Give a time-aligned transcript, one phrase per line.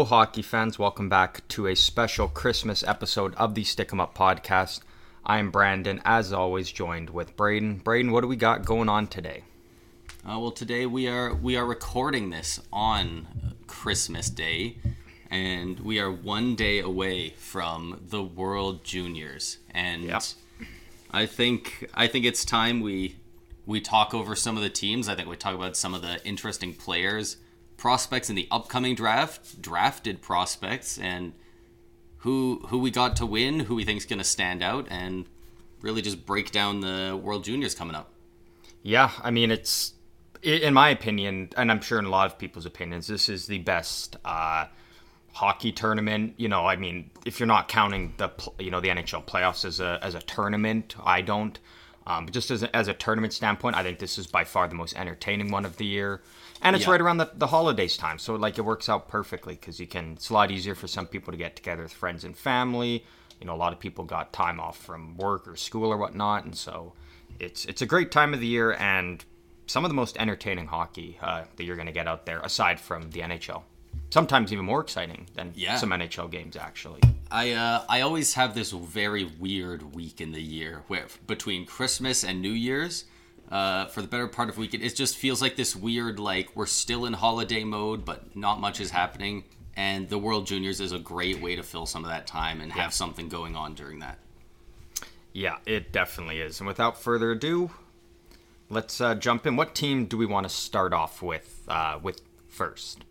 [0.00, 0.78] Hello, hockey fans.
[0.78, 4.80] Welcome back to a special Christmas episode of the Stick 'em Up podcast.
[5.26, 7.80] I'm Brandon, as always, joined with Braden.
[7.84, 9.44] Braden, what do we got going on today?
[10.24, 13.26] Uh, well, today we are we are recording this on
[13.66, 14.78] Christmas Day,
[15.30, 19.58] and we are one day away from the World Juniors.
[19.68, 20.22] And Yep.
[21.10, 23.16] I think I think it's time we
[23.66, 25.10] we talk over some of the teams.
[25.10, 27.36] I think we talk about some of the interesting players,
[27.80, 31.32] prospects in the upcoming draft, drafted prospects, and
[32.18, 35.26] who who we got to win, who we think's going to stand out, and
[35.80, 38.12] really just break down the World Juniors coming up.
[38.82, 39.94] Yeah, I mean, it's
[40.42, 43.58] in my opinion, and I'm sure in a lot of people's opinions, this is the
[43.58, 44.66] best uh,
[45.32, 46.34] hockey tournament.
[46.36, 49.80] You know, I mean, if you're not counting the you know the NHL playoffs as
[49.80, 51.58] a as a tournament, I don't.
[52.06, 54.68] Um, but just as a, as a tournament standpoint, I think this is by far
[54.68, 56.22] the most entertaining one of the year,
[56.62, 56.92] and it's Yeah.
[56.92, 60.12] right around the, the holidays time, so like it works out perfectly because you can.
[60.12, 63.04] It's a lot easier for some people to get together with friends and family.
[63.40, 66.44] You know, a lot of people got time off from work or school or whatnot,
[66.44, 66.92] and so
[67.38, 69.24] it's it's a great time of the year and
[69.66, 72.80] some of the most entertaining hockey uh, that you're going to get out there, aside
[72.80, 73.62] from the NHL.
[74.10, 75.76] Sometimes even more exciting than Yeah.
[75.76, 77.00] some NHL games, actually.
[77.30, 82.24] I uh, I always have this very weird week in the year where between Christmas
[82.24, 83.04] and New Year's,
[83.50, 86.54] uh, for the better part of a week, it, just feels like this weird like
[86.54, 89.44] we're still in holiday mode, but not much is happening.
[89.76, 92.72] And the World Juniors is a great way to fill some of that time and
[92.72, 94.18] have something going on during that.
[95.32, 96.60] Yeah, it definitely is.
[96.60, 97.70] And without further ado,
[98.68, 99.56] let's uh, jump in.
[99.56, 101.62] What team do we want to start off with?
[101.68, 103.04] Uh, with first.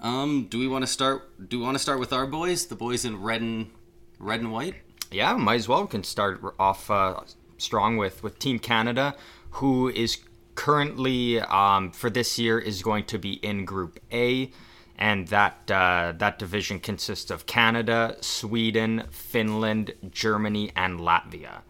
[0.00, 1.48] Um, do we want to start?
[1.48, 3.70] Do we want to start with our boys, the boys in red and
[4.18, 4.74] red and white?
[5.10, 5.82] Yeah, might as well.
[5.82, 7.20] We can start off uh,
[7.58, 9.14] strong with with Team Canada,
[9.50, 10.18] who is
[10.54, 14.50] currently um, for this year is going to be in Group A,
[14.98, 21.62] and that uh, that division consists of Canada, Sweden, Finland, Germany, and Latvia.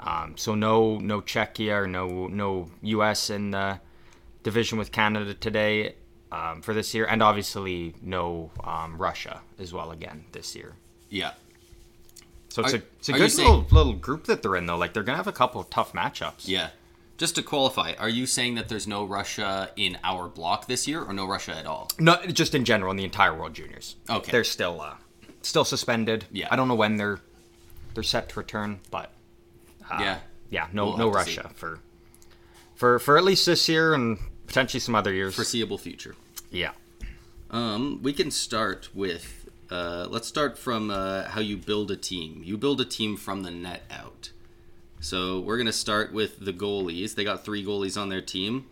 [0.00, 3.30] Um, so no no Czechia or no no U.S.
[3.30, 3.80] in the
[4.44, 5.96] division with Canada today
[6.30, 10.74] um, for this year, and obviously no um, Russia as well again this year.
[11.10, 11.32] Yeah.
[12.50, 14.76] So it's Are- a it's a good saying- little little group that they're in though.
[14.76, 16.46] Like they're gonna have a couple of tough matchups.
[16.46, 16.70] Yeah.
[17.18, 21.02] Just to qualify, are you saying that there's no Russia in our block this year,
[21.02, 21.90] or no Russia at all?
[21.98, 23.96] No, just in general in the entire World Juniors.
[24.08, 24.30] Okay.
[24.30, 24.94] They're still uh,
[25.42, 26.26] still suspended.
[26.30, 26.46] Yeah.
[26.50, 27.18] I don't know when they're
[27.94, 29.10] they're set to return, but
[29.90, 30.18] yeah.
[30.50, 31.36] yeah, no We'll no have to see.
[31.38, 31.80] Russia for
[32.76, 35.34] for for at least this year and potentially some other years.
[35.34, 36.14] Foreseeable future.
[36.50, 36.70] yeah.
[37.50, 39.48] Um, we can start with.
[39.70, 42.42] Uh, let's start from uh, how you build a team.
[42.44, 44.30] You build a team from the net out.
[45.00, 47.14] So we're gonna start with the goalies.
[47.14, 48.66] They got three goalies on their team.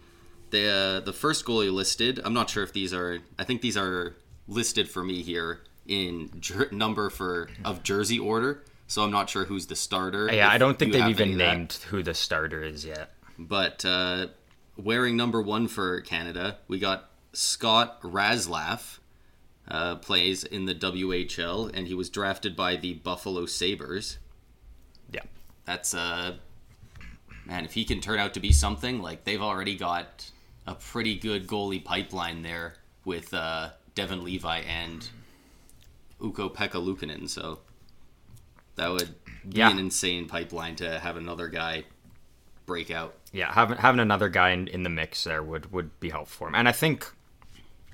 [0.50, 2.20] They, uh, the first goalie listed.
[2.24, 3.18] I'm not sure if these are.
[3.38, 4.14] I think these are
[4.48, 8.62] listed for me here in jer- number for of jersey order.
[8.88, 10.32] So I'm not sure who's the starter.
[10.32, 13.12] Yeah, I don't think they've even named who the starter is yet.
[13.36, 14.28] But uh,
[14.76, 18.98] wearing number one for Canada, we got Scott Ratzlaff.
[19.68, 24.18] Uh, plays in the WHL, and he was drafted by the Buffalo Sabres.
[25.10, 25.22] Yeah.
[25.66, 26.36] That's uh,
[27.44, 30.30] man, if he can turn out to be something, like they've already got
[30.66, 35.08] a pretty good goalie pipeline there with uh, Devon Levi and
[36.20, 37.28] Uko Pekka Lukanen.
[37.28, 37.60] So
[38.76, 39.14] that would
[39.48, 39.70] be Yeah.
[39.70, 41.84] an insane pipeline to have another guy
[42.64, 43.14] break out.
[43.32, 46.48] yeah, having having another guy in, in the mix there would would be helpful for
[46.48, 46.54] him.
[46.56, 47.12] And I think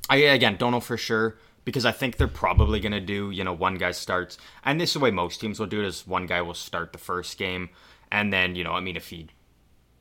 [0.09, 3.53] I again don't know for sure because I think they're probably gonna do you know
[3.53, 6.27] one guy starts, and this is the way most teams will do it is one
[6.27, 7.71] guy will start the first game,
[8.11, 9.29] and then you know I mean if he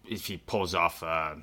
[0.08, 1.04] if he pulls off.
[1.04, 1.36] Uh,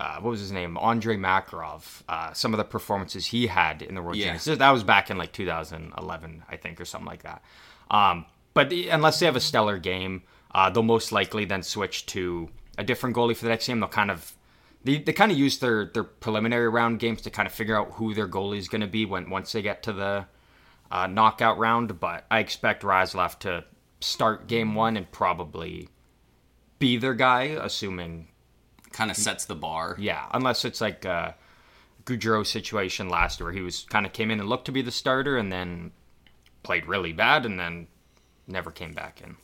[0.00, 0.78] uh, what was his name?
[0.78, 2.02] Andre Makarov.
[2.08, 4.36] Uh, some of the performances he had in the World Yeah.
[4.36, 7.42] So That was back in like 2011, I think, or something like that.
[7.90, 10.22] Um, but the, unless they have a stellar game,
[10.54, 13.80] uh, they'll most likely then switch to a different goalie for the next game.
[13.80, 14.32] They'll kind of
[14.84, 17.92] they, they kind of use their their preliminary round games to kind of figure out
[17.92, 20.26] who their goalie is going to be when once they get to the
[20.90, 22.00] uh, knockout round.
[22.00, 23.64] But I expect Ratzlaff to
[24.00, 25.88] start game one and probably
[26.78, 28.28] be their guy, assuming
[28.92, 29.96] Kind of sets the bar.
[29.98, 31.34] yeah, unless it's like a
[32.04, 34.82] Gaudreau situation last year where he was kind of came in and looked to be
[34.82, 35.92] the starter and then
[36.62, 37.86] played really bad and then
[38.46, 39.36] never came back in.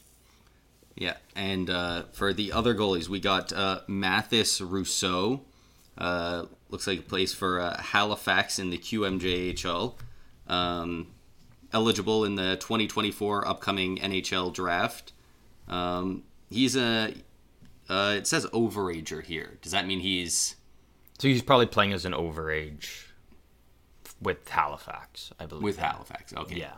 [0.96, 5.42] Yeah, and uh, for the other goalies, we got uh, Mathis Rousseau.
[5.98, 9.94] Uh, looks like he plays for uh, Halifax in the QMJHL.
[10.46, 11.08] Um,
[11.72, 15.12] eligible in the 2024 upcoming NHL draft.
[15.68, 17.14] Um, he's a.
[17.88, 19.58] Uh, it says overager here.
[19.60, 20.56] Does that mean he's?
[21.18, 23.06] So he's probably playing as an overage
[24.20, 25.62] with Halifax, I believe.
[25.64, 26.32] with Halifax.
[26.34, 26.56] Okay.
[26.56, 26.72] yeah.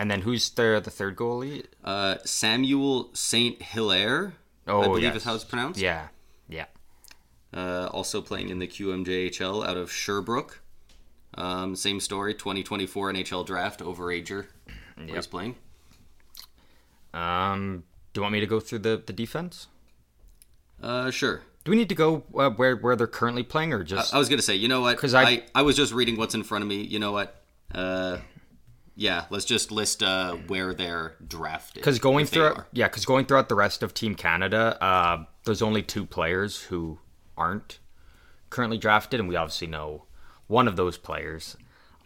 [0.00, 1.66] And then who's the the third goalie?
[1.84, 4.32] Uh, Samuel Saint Hilaire.
[4.66, 5.16] Oh, I believe yes.
[5.16, 5.78] is how it's pronounced.
[5.78, 6.08] Yeah,
[6.48, 6.64] yeah.
[7.52, 10.62] Uh, also playing in the QMJHL out of Sherbrooke.
[11.34, 12.32] Um, same story.
[12.32, 14.46] 2024 NHL draft overager.
[15.00, 15.16] Yep.
[15.16, 15.56] he's playing.
[17.14, 19.66] Um, do you want me to go through the the defense?
[20.82, 21.42] Uh, sure.
[21.64, 24.28] Do we need to go uh, where where they're currently playing, or just I was
[24.28, 24.96] gonna say, you know what?
[24.98, 26.82] 'Cause I, I- I was just reading what's in front of me.
[26.82, 27.42] You know what?
[27.74, 28.18] Uh,
[28.96, 31.82] yeah, let's just list uh where they're drafted.
[31.82, 35.82] because going through yeah, because going throughout the rest of Team Canada, uh, there's only
[35.82, 36.98] two players who
[37.36, 37.78] aren't
[38.50, 40.04] currently drafted, and we obviously know
[40.46, 41.56] one of those players.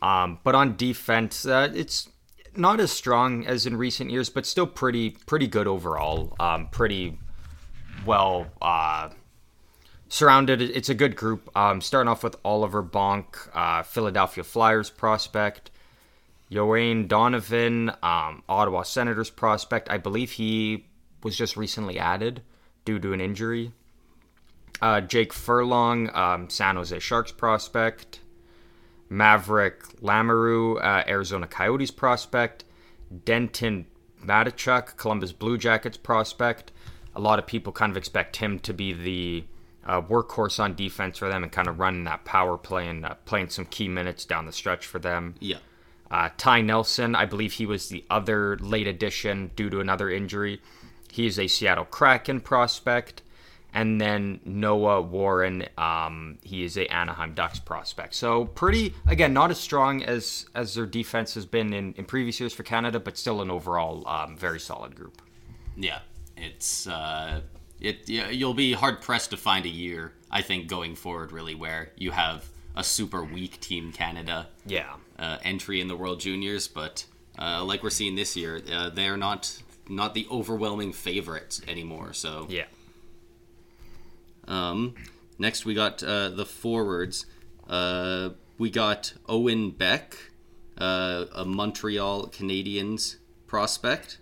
[0.02, 2.10] Um, but on defense, uh, it's
[2.56, 6.37] not as strong as in recent years, but still pretty pretty good overall.
[6.38, 7.19] Um, pretty
[8.06, 9.08] well uh,
[10.08, 10.60] surrounded.
[10.60, 11.50] It's a good group.
[11.56, 15.70] Um, starting off with Oliver Bonk, uh, Philadelphia Flyers prospect.
[16.54, 19.90] Jorian Donovan, um, Ottawa Senators prospect.
[19.90, 20.86] I believe he
[21.24, 22.42] was just recently added
[22.84, 23.72] due to an injury.
[24.80, 28.20] Uh, Jake Furlong, um, San Jose Sharks prospect.
[29.10, 32.64] Maveric Lamoureux, uh, Arizona Coyotes prospect.
[33.24, 33.86] Denton
[34.24, 36.70] Mateychuk, Columbus Blue Jackets prospect.
[37.16, 39.44] A lot of people kind of expect him to be the
[39.84, 43.14] uh, workhorse on defense for them and kind of running that power play and uh,
[43.24, 45.34] playing some key minutes down the stretch for them.
[45.40, 45.58] Yeah.
[46.10, 50.60] Uh, Ty Nelson, I believe he was the other late addition due to another injury.
[51.10, 53.22] He's a Seattle Kraken prospect.
[53.76, 58.14] And then Noah Warren, um, he is a Anaheim Ducks prospect.
[58.14, 62.38] So pretty, again, not as strong as as their defense has been in, in previous
[62.38, 65.20] years for Canada, but still an overall um, very solid group.
[65.76, 65.98] Yeah,
[66.36, 67.40] it's uh,
[67.80, 68.08] it.
[68.08, 70.12] Yeah, you'll be hard pressed to find a year.
[70.30, 75.38] I think going forward, really, where you have a super weak team Canada Yeah, uh,
[75.43, 77.06] entry in the World Juniors, but
[77.38, 82.12] uh, like we're seeing this year, uh, they're not not the overwhelming favorites anymore.
[82.12, 82.64] So yeah.
[84.46, 84.94] Um,
[85.38, 87.26] next, we got uh, the forwards.
[87.69, 90.16] Uh, we got Owen Beck,
[90.78, 93.16] uh, a Montreal Canadiens
[93.46, 94.19] prospect.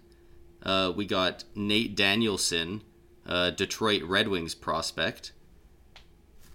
[0.62, 2.82] Uh, we got Nate Danielson,
[3.26, 5.32] uh, Detroit Red Wings prospect.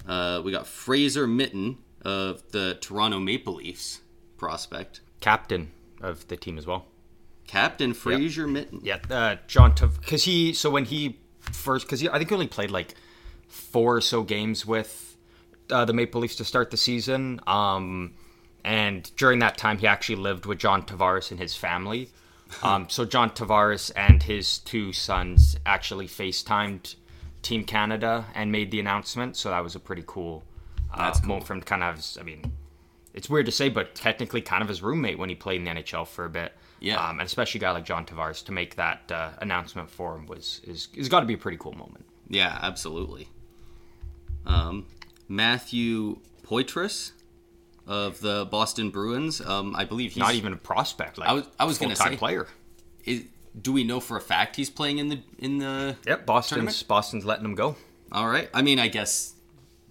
[0.07, 3.99] Uh, we got Fraser Minten of the Toronto Maple Leafs
[4.37, 5.01] prospect.
[5.19, 6.85] Captain of the team as well.
[7.47, 8.81] Captain Fraser Minten.
[8.83, 12.71] Yeah, uh, John because he so when he first because I think he only played
[12.71, 12.93] like
[13.47, 15.17] four or so games with
[15.71, 17.39] uh, the Maple Leafs to start the season.
[17.47, 18.13] Um,
[18.63, 22.09] and during that time, he actually lived with John Tavares and his family.
[22.63, 26.95] Um, so John Tavares and his two sons actually FaceTimed
[27.41, 29.35] Team Canada and made the announcement.
[29.35, 30.45] So that was a pretty cool,
[30.93, 31.27] uh, That's cool.
[31.27, 32.01] moment from kind of.
[32.17, 32.49] I mean,
[33.17, 35.71] it's weird to say, but technically kind of his roommate when he played in the
[35.81, 36.53] NHL for a bit.
[36.79, 37.03] Yeah.
[37.03, 40.27] Um, and especially a guy like John Tavares to make that uh, announcement for him
[40.27, 42.05] was is is got to be a pretty cool moment.
[42.29, 43.27] Yeah, absolutely.
[44.45, 44.85] Um,
[45.27, 47.11] Matthew Poitras
[47.87, 49.41] of the Boston Bruins.
[49.41, 51.17] Um, I believe he's Not even a prospect.
[51.17, 52.47] Like I was- I was gonna say- player.
[53.05, 53.23] Is,
[53.59, 55.95] do we know for a fact he's playing in the in the?
[56.05, 56.83] Yep, Boston's Tournament?
[56.87, 57.75] Boston's letting him go.
[58.11, 58.49] All right.
[58.53, 59.33] I mean, I guess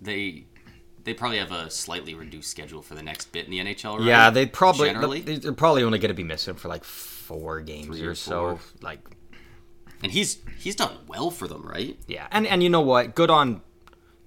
[0.01, 0.45] they
[1.07, 3.99] they probably have a slightly reduced schedule for the next bit in the NHL.
[3.99, 4.07] Right?
[4.07, 7.87] Yeah, they probably generally, they're probably only going to be missing for like four games
[7.97, 8.59] Three or, or so.
[8.83, 9.01] Like
[10.03, 11.97] and he's he's done well for them, right?
[12.07, 13.15] yeah, and and you know what?
[13.15, 13.63] Good on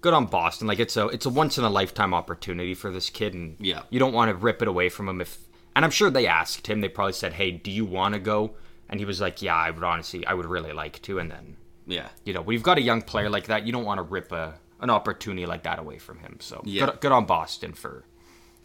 [0.01, 0.67] good on Boston.
[0.67, 3.81] Like it's a it's a once in a lifetime opportunity for this kid, and Yeah.
[3.89, 5.21] you don't want to rip it away from him.
[5.21, 5.38] If
[5.75, 6.81] and I'm sure they asked him.
[6.81, 8.55] They probably said, "Hey, do you want to go?"
[8.89, 11.57] And he was like, "Yeah, I would honestly, I would really like to." And then
[11.86, 12.09] Yeah.
[12.24, 14.31] you know, when you've got a young player like that, you don't want to rip
[14.31, 16.38] a an opportunity like that away from him.
[16.39, 16.86] So Yeah.
[16.88, 18.05] good, good on Boston for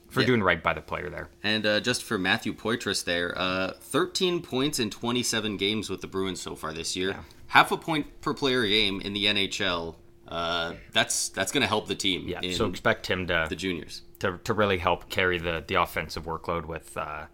[0.08, 0.26] for Yeah.
[0.28, 1.28] doing right by the player there.
[1.42, 6.06] And uh, just for Matthew Poitras there, uh, 13 points in 27 games with the
[6.06, 7.16] Bruins so far this year.
[7.48, 9.96] Half a point per player game in the NHL.
[10.28, 14.02] Uh, that's that's going to help the team Yeah, so expect him to, the juniors.
[14.20, 17.28] to to really help carry the the offensive workload with uh, a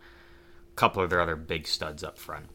[0.74, 2.46] couple of their other big studs up front.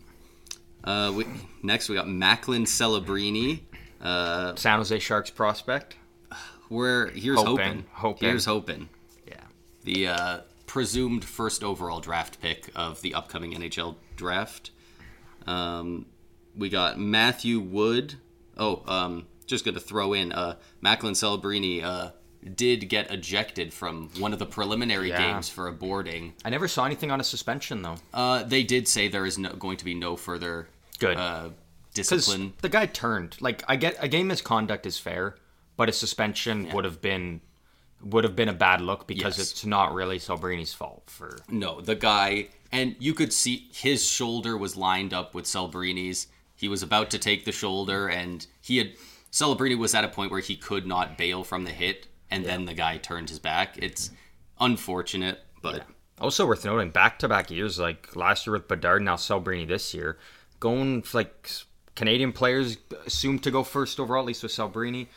[0.84, 1.26] Uh, we,
[1.64, 3.62] next, we got Macklin Celebrini.
[4.02, 5.96] Uh, San Jose Sharks prospect.
[6.70, 8.28] We're here's Hoping, hoping.
[8.30, 8.90] Here's hoping.
[9.28, 9.36] Yeah,
[9.84, 14.72] The uh, presumed first overall draft pick of the upcoming NHL draft.
[15.48, 16.06] Um,
[16.58, 18.16] we got Matthew Wood.
[18.58, 22.12] Oh, um, just going to throw in uh, Macklin Celebrini uh,
[22.56, 25.18] did get ejected from one of the preliminary Yeah.
[25.34, 26.34] games for a boarding.
[26.44, 27.98] I never saw anything on a suspension though.
[28.14, 30.68] Uh, they did say there is no, going to be no further
[31.00, 31.18] Good.
[31.18, 31.50] uh,
[31.94, 32.54] discipline.
[32.62, 33.38] the guy turned.
[33.42, 35.36] Like I get a game misconduct is fair,
[35.78, 37.42] but a suspension would have been
[38.02, 39.52] would have been a bad look because Yes.
[39.52, 44.56] it's not really Celebrini's fault for No, the guy, and you could see his shoulder
[44.58, 46.28] was lined up with Celebrini's.
[46.56, 48.94] He was about to take the shoulder, and he had
[49.32, 52.66] Celebrini was at a point where he could not bail from the hit, and then
[52.66, 53.78] the guy turned his back.
[53.78, 54.12] It's
[54.60, 55.86] unfortunate, but
[56.20, 60.18] Also worth noting, back-to-back years, like last year with Bedard, now Celebrini this year,
[60.62, 61.50] going like
[61.96, 65.08] Canadian players assumed to go first overall, at least with Celebrini.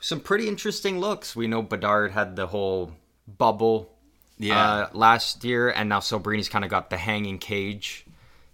[0.00, 1.34] Some pretty interesting looks.
[1.34, 2.92] We know Bedard had the whole
[3.26, 3.96] bubble
[4.38, 4.62] Yeah.
[4.72, 8.04] uh, last year, and now Celebrini's kind of got the hanging cage.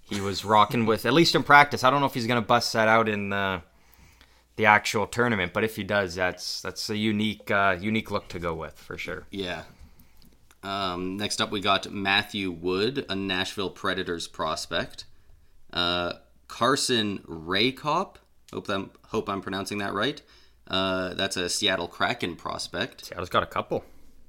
[0.01, 1.83] He was rocking with, at least in practice.
[1.85, 3.63] I don't know if he's going to bust that out in the
[4.57, 8.39] the actual tournament, but if he does, that's that's a unique uh, unique look to
[8.39, 9.25] go with for sure.
[9.31, 9.63] yeah.
[10.63, 15.05] Um, next up, we got Matthew Wood, a Nashville Predators prospect.
[15.73, 16.15] Uh,
[16.49, 18.17] Carson Rehkopf.
[18.53, 20.23] Hope I'm hope I'm pronouncing that right.
[20.69, 23.05] Uh, that's a Seattle Kraken prospect.
[23.07, 23.85] Seattle's got a couple.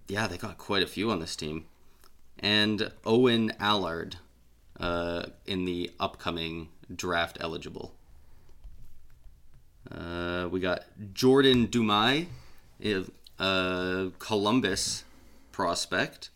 [0.07, 1.65] Yeah, they got quite a few on this team.
[2.39, 4.17] And Owen Allard
[4.79, 7.93] uh, in the upcoming draft eligible.
[9.89, 12.27] Uh, we got Jordan Dumais,
[13.39, 15.03] uh, Columbus
[15.51, 16.29] prospect.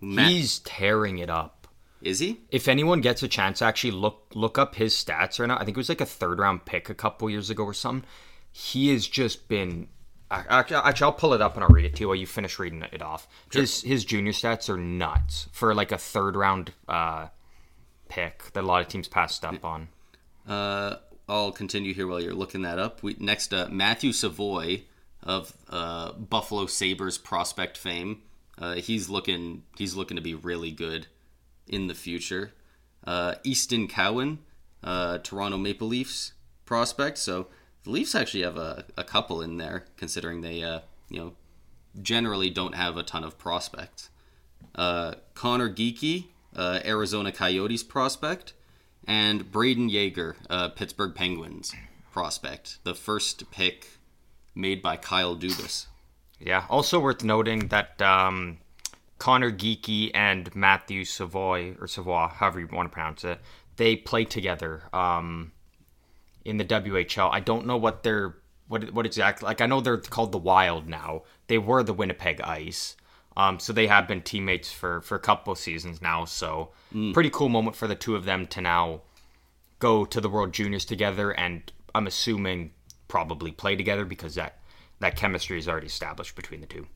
[0.00, 1.68] Matt, He's tearing it up.
[2.02, 2.40] is he?
[2.50, 5.64] if anyone gets a chance to actually look look up his stats right now, I
[5.64, 8.08] think it was like a third round pick a couple years ago or something.
[8.58, 9.88] He has just been.
[10.30, 12.82] Actually, I'll pull it up and I'll read it to you while you finish reading
[12.90, 13.28] it off.
[13.52, 17.26] His his junior stats are nuts for like a third round uh,
[18.08, 19.88] pick that a lot of teams passed up on.
[20.48, 20.96] Uh,
[21.28, 23.02] I'll continue here while you're looking that up.
[23.02, 24.84] We, next, uh, Matthew Savoie
[25.22, 28.22] of uh, Buffalo Sabres prospect fame.
[28.56, 31.08] Uh, he's looking he's looking to be really good
[31.68, 32.52] in the future.
[33.06, 34.38] Uh, Easton Cowan,
[34.82, 36.32] uh, Toronto Maple Leafs
[36.64, 37.18] prospect.
[37.18, 37.48] So
[37.86, 41.32] the Leafs actually have a, a couple in there, considering they uh, you know
[42.02, 44.10] generally don't have a ton of prospects.
[44.74, 48.52] Uh, Conor Geekie, uh, Arizona Coyotes prospect,
[49.06, 51.74] and Brayden Yager, uh, Pittsburgh Penguins
[52.12, 53.88] prospect, the first pick
[54.54, 55.86] made by Kyle Dubas.
[56.40, 56.66] Yeah.
[56.68, 58.58] Also worth noting that um,
[59.18, 63.40] Conor Geekie and Matthew Savoie or Savoie, however you want to pronounce it,
[63.76, 65.52] they play together um,
[66.46, 67.30] in the WHL.
[67.32, 68.36] I don't know what they're
[68.68, 69.60] what what exactly like.
[69.60, 71.22] I know they're called the Wild now.
[71.48, 72.96] They were the Winnipeg Ice.
[73.36, 76.24] Um, so they have been teammates for for a couple of seasons now.
[76.24, 76.70] So
[77.12, 79.02] pretty cool moment for the two of them to now
[79.78, 82.72] go to the World Juniors together, and I'm assuming
[83.08, 84.58] probably play together because that
[85.00, 86.86] that chemistry is already established between the two.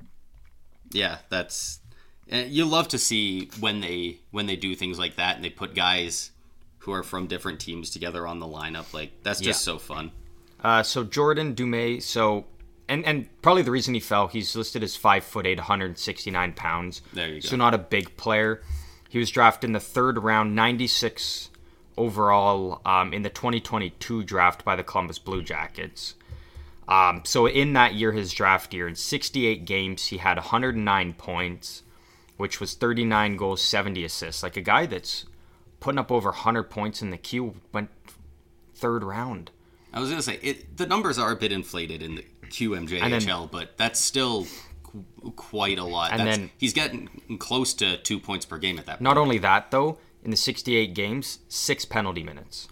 [0.92, 1.80] Yeah, that's
[2.26, 5.75] you love to see when they when they do things like that and they put
[5.75, 6.30] guys
[6.81, 8.93] who are from different teams together on the lineup.
[8.93, 9.73] Like that's just Yeah.
[9.75, 10.13] so fun.
[10.63, 12.45] Uh, so Jordan Dumais, so
[12.89, 17.03] and and probably the reason he fell, he's listed as five foot eight, 169 pounds.
[17.13, 17.49] There you go.
[17.49, 18.63] So not a big player.
[19.09, 21.51] He was drafted in the third round, 96
[21.97, 26.15] overall um, in the 2022 draft by the Columbus Blue Jackets.
[26.89, 31.83] Um, so in that year, his draft year, in 68 games, he had 109 points,
[32.37, 34.43] which was 39 goals, 70 assists.
[34.43, 35.25] Like a guy that's
[35.81, 37.91] putting up over 100 points in the queue went
[38.75, 39.51] third round.
[39.93, 40.77] I was gonna say it.
[40.77, 44.47] The numbers are a bit inflated in the QMJHL, but that's still
[44.85, 45.05] qu-
[45.37, 46.13] quite a lot.
[46.13, 47.09] And That's- then- he's getting
[47.39, 48.93] close to two points per game at that.
[48.99, 49.03] point.
[49.03, 52.69] Not only that, though, in the 68 games, six penalty minutes.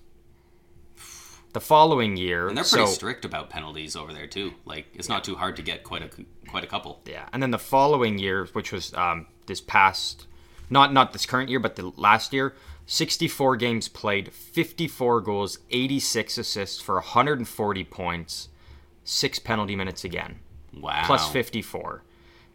[1.54, 4.52] The following year, And they're pretty so, strict about penalties over there too.
[4.66, 6.10] Like it's not too hard to get quite a
[6.48, 7.00] quite a couple.
[7.06, 10.26] yeah, and then the following year, which was um, this past,
[10.68, 12.54] not not this current year, but the last year,
[12.90, 18.48] 64 games played, 54 goals, 86 assists for 140 points,
[19.04, 20.40] six penalty minutes again.
[20.72, 21.02] Wow.
[21.04, 22.02] plus 54.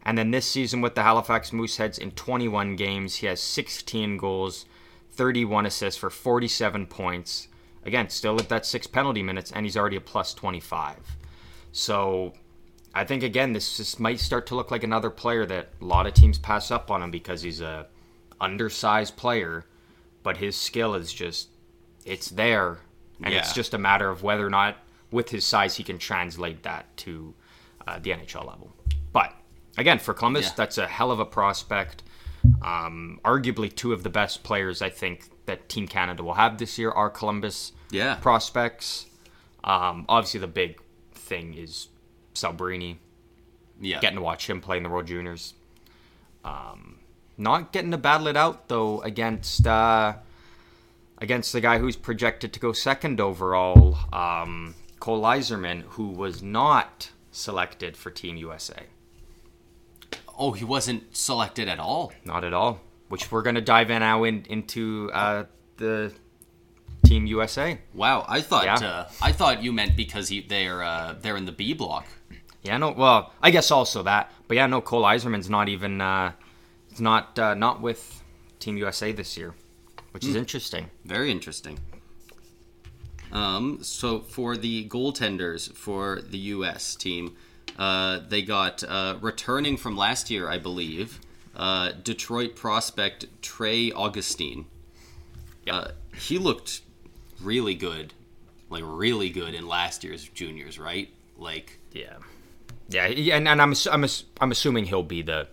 [0.01, 4.65] And then this season with the Halifax Mooseheads in 21 games, he has 16 goals,
[5.11, 7.47] 31 assists for 47 points.
[7.85, 10.97] Again, still at that six penalty minutes, and he's already a plus 25.
[11.71, 12.33] So
[12.95, 16.07] I think, again, this, this might start to look like another player that a lot
[16.07, 17.85] of teams pass up on him because he's a
[18.41, 19.65] undersized player,
[20.23, 21.49] but his skill is just,
[22.05, 22.79] it's there.
[23.23, 24.77] And it's just a matter of whether or not,
[25.11, 27.33] with his size, he can translate that to
[27.87, 28.73] uh, the NHL level.
[29.13, 29.33] But
[29.77, 30.53] again, for Columbus, Yeah.
[30.57, 32.03] that's a hell of a prospect.
[32.61, 36.77] Um, arguably, two of the best players I think that Team Canada will have this
[36.77, 38.15] year are Columbus Yeah.
[38.15, 39.05] prospects.
[39.63, 40.81] Um, obviously, the big
[41.13, 41.87] thing is
[42.33, 42.97] Celebrini
[43.79, 43.99] Yeah.
[44.01, 45.53] getting to watch him play in the World Juniors.
[46.43, 46.92] Um,
[47.37, 50.13] not getting to battle it out though against uh,
[51.17, 57.11] against the guy who's projected to go second overall, um, Cole Eiserman, who was not
[57.31, 58.83] selected for Team USA.
[60.37, 62.11] Oh, he wasn't selected at all.
[62.25, 62.79] Not at all.
[63.09, 65.45] Which we're gonna dive in now in, into uh,
[65.77, 66.11] the
[67.05, 67.79] Team USA.
[67.93, 68.75] Wow, I thought Yeah.
[68.87, 72.07] uh, I thought you meant because he they're uh, they're in the B block.
[72.63, 72.91] Yeah, no.
[72.91, 74.81] Well, I guess also that, but yeah, no.
[74.81, 75.99] Cole Eiserman's not even.
[76.01, 76.31] Uh,
[76.93, 78.21] it's not uh, not with
[78.59, 79.55] Team USA this year,
[80.11, 80.91] which is interesting.
[81.03, 81.79] Very interesting.
[83.31, 86.95] Um, so for the goaltenders for the U.S.
[86.95, 87.35] team,
[87.79, 91.19] uh, they got uh, returning from last year, I believe,
[91.55, 94.67] uh, Detroit prospect Trey Augustine.
[95.67, 96.81] Uh, he looked
[97.41, 98.13] really good,
[98.69, 101.09] like really good in last year's juniors, right?
[101.39, 102.17] Like Yeah,
[102.87, 104.05] yeah, he- and, and I'm I'm
[104.39, 105.47] I'm assuming he'll be the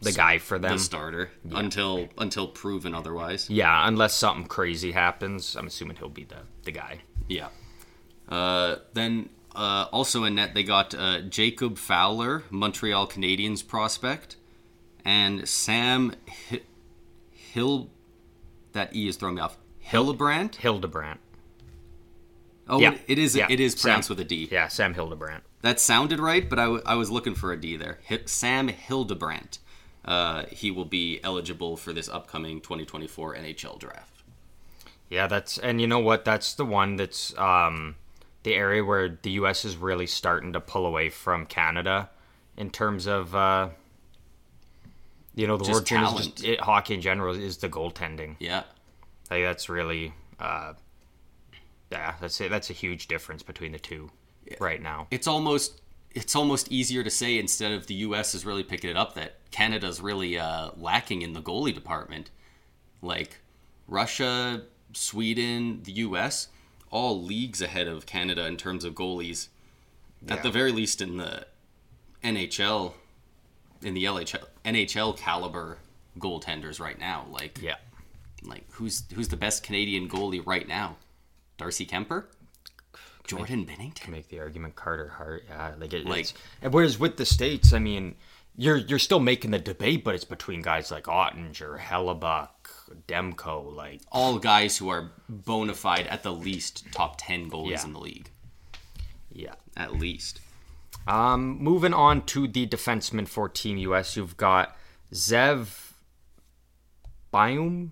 [0.00, 0.72] the guy for them.
[0.72, 3.48] the starter until until proven otherwise.
[3.50, 7.00] Yeah, unless something crazy happens, I'm assuming he'll be the the guy.
[7.28, 7.48] Yeah.
[8.28, 14.36] Uh, then uh, also in net, they got uh, Jacob Fowler, Montreal Canadiens prospect,
[15.04, 16.12] and Sam
[16.50, 16.60] Hi-
[17.30, 17.90] Hill.
[18.72, 19.56] That E is throwing me off.
[19.86, 20.56] Hillebrand.
[20.56, 21.20] Hildebrandt.
[22.68, 22.96] Oh, Yeah.
[23.06, 23.34] it- is.
[23.36, 23.46] Yeah.
[23.48, 24.16] It is pronounced Sam.
[24.16, 24.48] with a D.
[24.50, 25.44] Yeah, Sam Hildebrandt.
[25.62, 28.00] That sounded right, but I, w- I was looking for a D there.
[28.08, 29.58] Hi- Sam Hildebrandt.
[30.06, 34.22] Uh, he will be eligible for this upcoming 2024 NHL draft.
[35.08, 36.24] Yeah, that's and you know what?
[36.24, 37.96] That's the one that's um,
[38.42, 39.64] the area where the U.S.
[39.64, 42.10] is really starting to pull away from Canada
[42.56, 43.68] in terms of uh,
[45.34, 48.36] you know the Just World just it, hockey in general is the goaltending.
[48.38, 48.64] Yeah.
[49.30, 50.74] Like that's really uh,
[51.90, 52.50] yeah, that's it.
[52.50, 54.10] That's a huge difference between the two
[54.60, 55.08] right now.
[55.10, 55.80] it's almost
[56.16, 58.34] it's almost easier to say instead of the U.S.
[58.34, 62.30] is really picking it up that Canada's really uh, lacking in the goalie department.
[63.02, 63.40] Like
[63.86, 64.62] Russia,
[64.94, 66.48] Sweden, the U.S.
[66.90, 69.48] all leagues ahead of Canada in terms of goalies.
[70.26, 71.46] At the very least, in the
[72.24, 72.94] NHL,
[73.82, 75.78] in the LHL, NHL caliber
[76.18, 77.26] goaltenders right now.
[77.30, 77.76] Like Yeah.
[78.42, 80.96] like who's who's the best Canadian goalie right now?
[81.58, 82.24] Darcy Kuemper,
[83.26, 84.08] Jordan Binnington.
[84.08, 85.44] make the argument Carter Hart.
[85.48, 88.14] Yeah, like it, Like- and whereas with the states, I mean,
[88.56, 92.48] you're you're still making the debate, but it's between guys like Oettinger, Hellebuyck,
[93.06, 93.74] Demko.
[93.74, 97.84] Like, all guys who are bona fide at the least top 10 goalies Yeah.
[97.84, 98.30] in the league
[99.32, 99.54] yeah.
[99.76, 100.40] at least
[101.06, 104.74] Um, moving on to the defenseman for Team US, you've got
[105.12, 105.92] Zeev
[107.32, 107.90] Buium,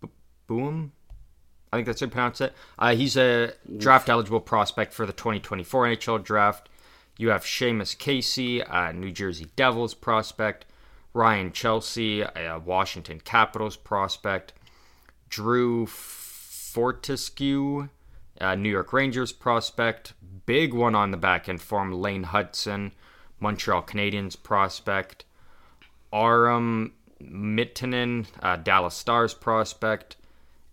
[0.00, 0.08] B-
[0.46, 0.92] Boom.
[1.72, 2.52] I think that's how you pronounce it.
[2.78, 6.68] Uh, he's a draft eligible prospect for the 2024 NHL draft.
[7.16, 10.66] You have Seamus Casey, a New Jersey Devils prospect.
[11.14, 14.52] Ryan Chesley, a Washington Capitals prospect.
[15.28, 17.88] Drew Fortescue,
[18.40, 20.14] uh, New York Rangers prospect.
[20.46, 22.92] Big one on the back end form, Lane Hutson,
[23.40, 25.24] Montreal Canadiens prospect.
[26.12, 30.16] Aram Minnetian, uh, Dallas Stars prospect.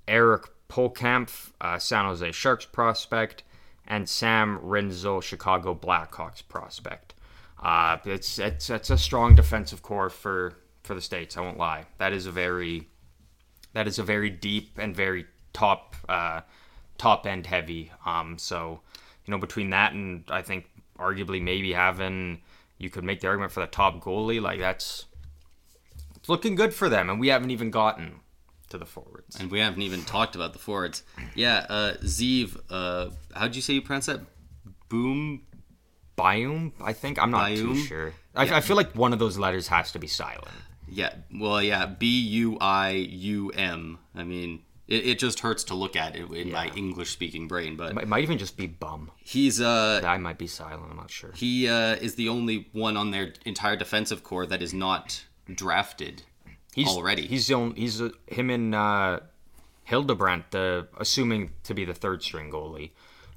[0.07, 1.29] Eric Pohlkamp,
[1.59, 3.43] uh, San Jose Sharks prospect.
[3.87, 7.15] And Sam Rinzel, Chicago Blackhawks prospect.
[7.61, 10.53] Uh, it's, it's it's a strong defensive core for,
[10.83, 11.35] for the states.
[11.35, 11.85] I won't lie.
[11.97, 12.87] That is a very
[13.73, 16.41] that is a very deep and very top uh,
[16.97, 17.91] top end heavy.
[18.05, 18.81] Um, so
[19.25, 22.41] you know between that and I think arguably maybe having
[22.77, 25.05] you could make the argument for the top goalie like that's
[26.15, 28.19] it's looking good for them, and we haven't even gotten
[28.69, 29.35] to the forwards.
[29.39, 31.03] and we haven't even talked about the forwards
[31.35, 34.21] yeah uh zeev uh how'd you say you pronounce that
[34.89, 35.41] boom
[36.17, 38.13] Biome, I think I'm not too sure.
[38.35, 40.49] I, I feel like one of those letters has to be silent.
[40.89, 41.85] yeah well yeah
[42.79, 47.47] b-u-i-u-m i mean it, it just hurts to look at it in my english speaking
[47.47, 49.11] brain but It might even just be bum.
[49.23, 50.87] he's uh That might be silent.
[50.91, 51.31] I'm not sure.
[51.33, 56.23] he uh is the only one on their entire defensive core that is not drafted
[56.73, 57.27] He's already.
[57.27, 59.19] He's the only, he's uh, him and uh,
[59.83, 62.91] Hildebrandt, the assuming to be the third string goalie,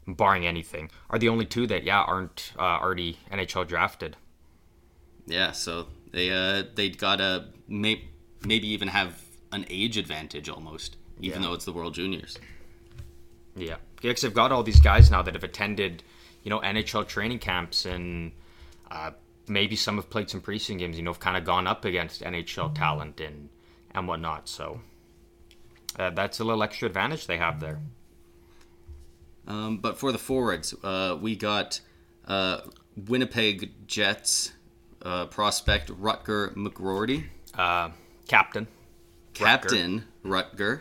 [0.07, 4.17] barring anything, are the only two that yeah aren't uh, already NHL drafted.
[5.27, 8.05] Yeah, so they uh they gotta may,
[8.45, 9.21] maybe even have
[9.53, 11.49] an age advantage almost, even Yeah.
[11.49, 12.39] though it's the World Juniors.
[13.57, 16.03] Yeah, because they've got all these guys now that have attended,
[16.43, 18.33] you know, NHL training camps and
[18.91, 19.13] uh,
[19.49, 20.97] maybe some have played some preseason games.
[20.97, 23.49] You know, have kind of gone up against NHL talent and
[23.95, 24.49] and whatnot.
[24.49, 24.81] So
[25.99, 27.81] uh, that's a little extra advantage they have there.
[29.47, 31.81] Um, but for the forwards, uh, we got
[32.27, 32.61] uh,
[32.97, 34.53] Winnipeg Jets
[35.03, 37.25] uh, prospect Rutger McGroarty,
[37.55, 37.91] Uh,
[38.29, 38.69] captain.
[39.35, 40.81] Captain Rutger.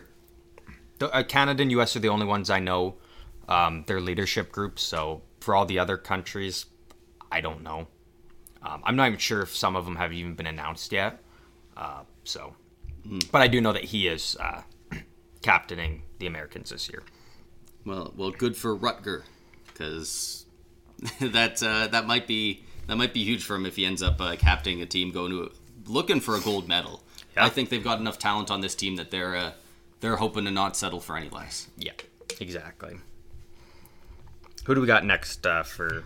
[1.00, 1.96] The, uh, Canada and U.S.
[1.96, 2.98] are the only ones I know.
[3.48, 4.84] Um, their leadership groups.
[4.84, 6.68] So for all the other countries,
[7.32, 7.88] I don't know.
[8.64, 11.20] Um, I'm not even sure if some of them have even been announced yet.
[11.76, 12.56] Uh, so,
[13.32, 14.62] but I do know that he is uh,
[15.42, 17.04] captaining the Americans this year.
[17.86, 19.24] Well, well, good for Rutger,
[19.68, 20.46] because
[21.20, 24.22] that uh, that might be that might be huge for him if he ends up
[24.22, 25.52] uh, captaining a team going to
[25.88, 27.02] looking for a gold medal.
[27.36, 27.46] Yeah.
[27.46, 29.52] I think they've got enough talent on this team that they're uh,
[30.02, 31.68] they're hoping to not settle for any less.
[31.78, 31.94] Yeah,
[32.40, 32.98] exactly.
[34.66, 36.04] Who do we got next uh, for?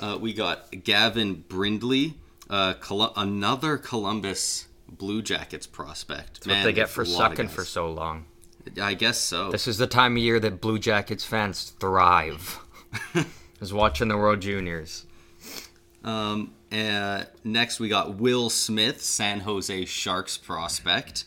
[0.00, 2.14] Uh, we got Gavin Brindley,
[2.48, 6.46] uh, Col- another Columbus Blue Jackets prospect.
[6.46, 8.24] What they get for there's a lot of sucking for so long.
[8.80, 9.50] I guess so.
[9.50, 12.58] This is the time of year that Blue Jackets fans thrive.
[13.60, 15.06] is watching the World Juniors.
[16.02, 21.24] Um, uh, next, we got Will Smith, San Jose Sharks prospect.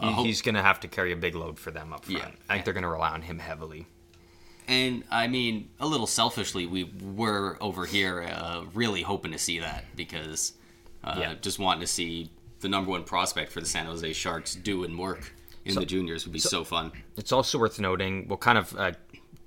[0.00, 2.18] He- he's going to have to carry a big load for them up front.
[2.22, 2.30] Yeah.
[2.48, 3.86] I think they're going to rely on him heavily.
[4.68, 9.58] And I mean, a little selfishly, we were over here uh, really hoping to see
[9.60, 10.52] that because
[11.02, 11.34] uh, Yeah.
[11.40, 15.32] just wanting to see the number one prospect for the San Jose Sharks doing work
[15.64, 16.92] in the juniors would be so, fun.
[17.16, 18.26] It's also worth noting.
[18.28, 18.92] We'll kind of uh,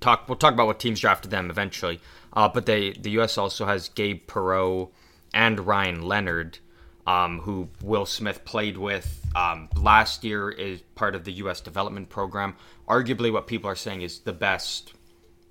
[0.00, 0.28] talk.
[0.28, 2.00] We'll talk about what teams drafted them eventually.
[2.32, 3.38] Uh, but they, the U.S.
[3.38, 4.90] also has Gabe Perreault
[5.34, 6.58] and Ryan Leonard,
[7.06, 10.50] um, who Will Smith played with um, last year.
[10.50, 11.60] Is part of the U.S.
[11.60, 12.54] development program.
[12.88, 14.94] Arguably, what people are saying is the best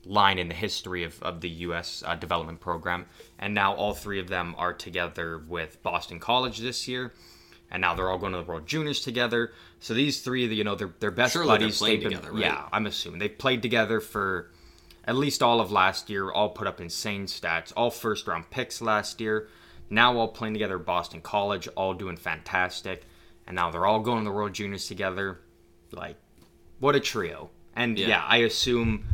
[0.05, 2.03] line in the history of, of the U.S.
[2.05, 3.05] Uh, development program.
[3.37, 7.13] And now all three of them are together with Boston College this year.
[7.69, 9.53] And now they're all going to the World Juniors together.
[9.79, 11.77] So these three, you know, they're, they're best Surely they're buddies.
[11.77, 12.41] playing They've been- together, right?
[12.41, 14.51] Yeah, I'm assuming they've played together for
[15.05, 16.29] at least all of last year.
[16.31, 17.71] All put up insane stats.
[17.77, 19.47] All first round picks last year.
[19.89, 21.67] Now all playing together at Boston College.
[21.69, 23.03] All doing fantastic.
[23.47, 25.39] And now they're all going to the World Juniors together.
[25.91, 26.17] Like,
[26.79, 27.49] what a trio.
[27.75, 28.07] And Yeah.
[28.07, 29.05] yeah, I assume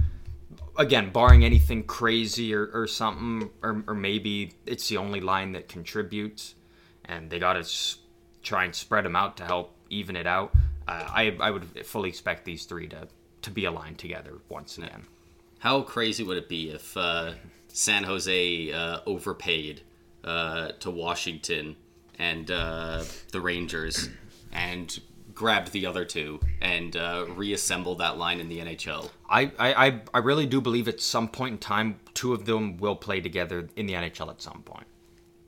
[0.77, 5.67] again, barring anything crazy or, or something, or, or maybe it's the only line that
[5.67, 6.55] contributes,
[7.05, 7.97] and they got to s-
[8.43, 10.51] try and spread them out to help even it out.
[10.87, 13.07] Uh, I I would fully expect these three to
[13.41, 15.05] to be aligned together once again.
[15.59, 17.33] How crazy would it be if uh,
[17.67, 19.81] San Jose uh, overpaid
[20.23, 21.75] uh, to Washington
[22.19, 24.09] and uh, the Rangers
[24.51, 24.99] and
[25.37, 29.09] grabbed the other two and uh, reassembled that line in the NHL?
[29.29, 32.77] I, I, I- I really do believe at some point in time, two of them
[32.77, 34.87] will play together in the NHL at some point.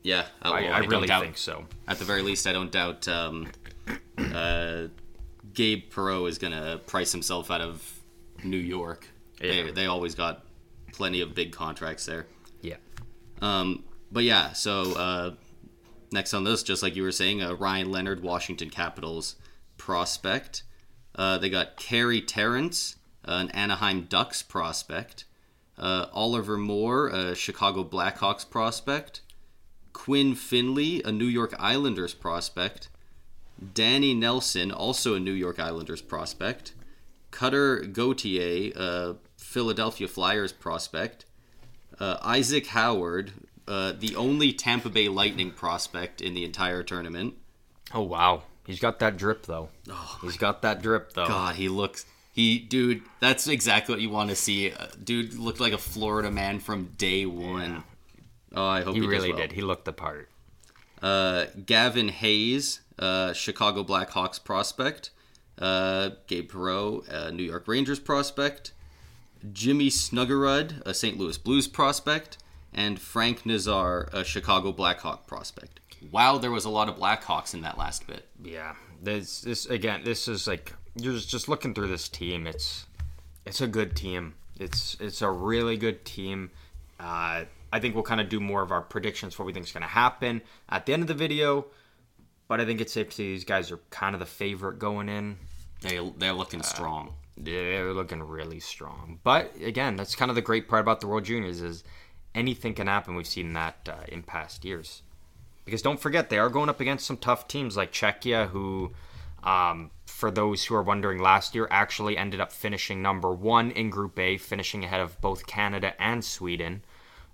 [0.04, 1.65] Yeah, uh, I, well, I don't really doubt- think so.
[1.88, 3.47] At the very least, I don't doubt um,
[4.17, 4.84] uh,
[5.56, 7.99] Gabe Perreault is going to price himself out of
[8.43, 9.08] New York.
[9.41, 9.63] Yeah.
[9.63, 10.45] They, they always got
[10.93, 12.28] plenty of big contracts there.
[12.62, 12.75] Yeah.
[13.41, 15.32] Um, but yeah, so uh,
[16.12, 19.36] next on this, just like you were saying, uh, Ryan Leonard, Washington Capitals
[19.89, 20.62] prospect.
[21.15, 22.97] Uh, they got Carey Terrance,
[23.28, 25.25] uh, an Anaheim Ducks prospect.
[25.80, 29.21] Uh, Oliver Moore, a Chicago Blackhawks prospect.
[29.91, 32.89] Quinn Finley, a New York Islanders prospect.
[33.73, 36.73] Danny Nelson, also a New York Islanders prospect.
[37.32, 41.25] Cutter Gauthier, a Philadelphia Flyers prospect.
[41.99, 43.32] Uh, Isaac Howard,
[43.67, 47.34] uh, the only Tampa Bay Lightning prospect in the entire tournament.
[47.91, 49.69] Oh wow, he's got that drip though.
[49.89, 51.27] Oh, he's got that drip though.
[51.27, 52.05] God, he looks.
[52.34, 54.71] He, dude, that's exactly what you want to see.
[54.71, 57.84] Uh, dude looked like a Florida man from day one.
[58.55, 59.41] Oh, I hope he he, really well.
[59.41, 59.51] did.
[59.53, 60.29] He looked the part.
[61.01, 65.12] Uh, Gavin Hayes, uh, Chicago Blackhawks prospect.
[65.58, 68.71] Uh, Gabe Perreault, a New York Rangers prospect.
[69.51, 71.17] Jimmy Snuggerud, a St.
[71.17, 72.38] Louis Blues prospect.
[72.73, 75.79] And Frank Nazar, a Chicago Blackhawk prospect.
[76.12, 78.28] Wow, there was a lot of Blackhawks in that last bit.
[78.44, 80.02] Yeah, this this again.
[80.04, 82.48] This is like you're just, looking through this team.
[82.48, 82.86] It's
[83.46, 84.36] it's a good team.
[84.60, 86.52] It's it's a really good team.
[87.00, 89.66] Uh, I think we'll kind of do more of our predictions for what we think
[89.66, 91.68] is going to happen at the end of the video.
[92.48, 95.08] But I think it's safe to say these guys are kind of the favorite going
[95.08, 95.38] in.
[95.82, 97.14] They, they're looking strong.
[97.38, 99.20] They're looking really strong.
[99.24, 101.84] But again, that's kind of the great part about the World Juniors is
[102.34, 103.16] anything can happen.
[103.16, 105.04] We've seen that uh, in past years.
[105.69, 108.91] Because don't forget, they are going up against some tough teams like Czechia, who,
[109.43, 113.91] um, for those who are wondering, last year actually ended up finishing number one in
[113.91, 116.84] Group A, finishing ahead of both Canada and Sweden,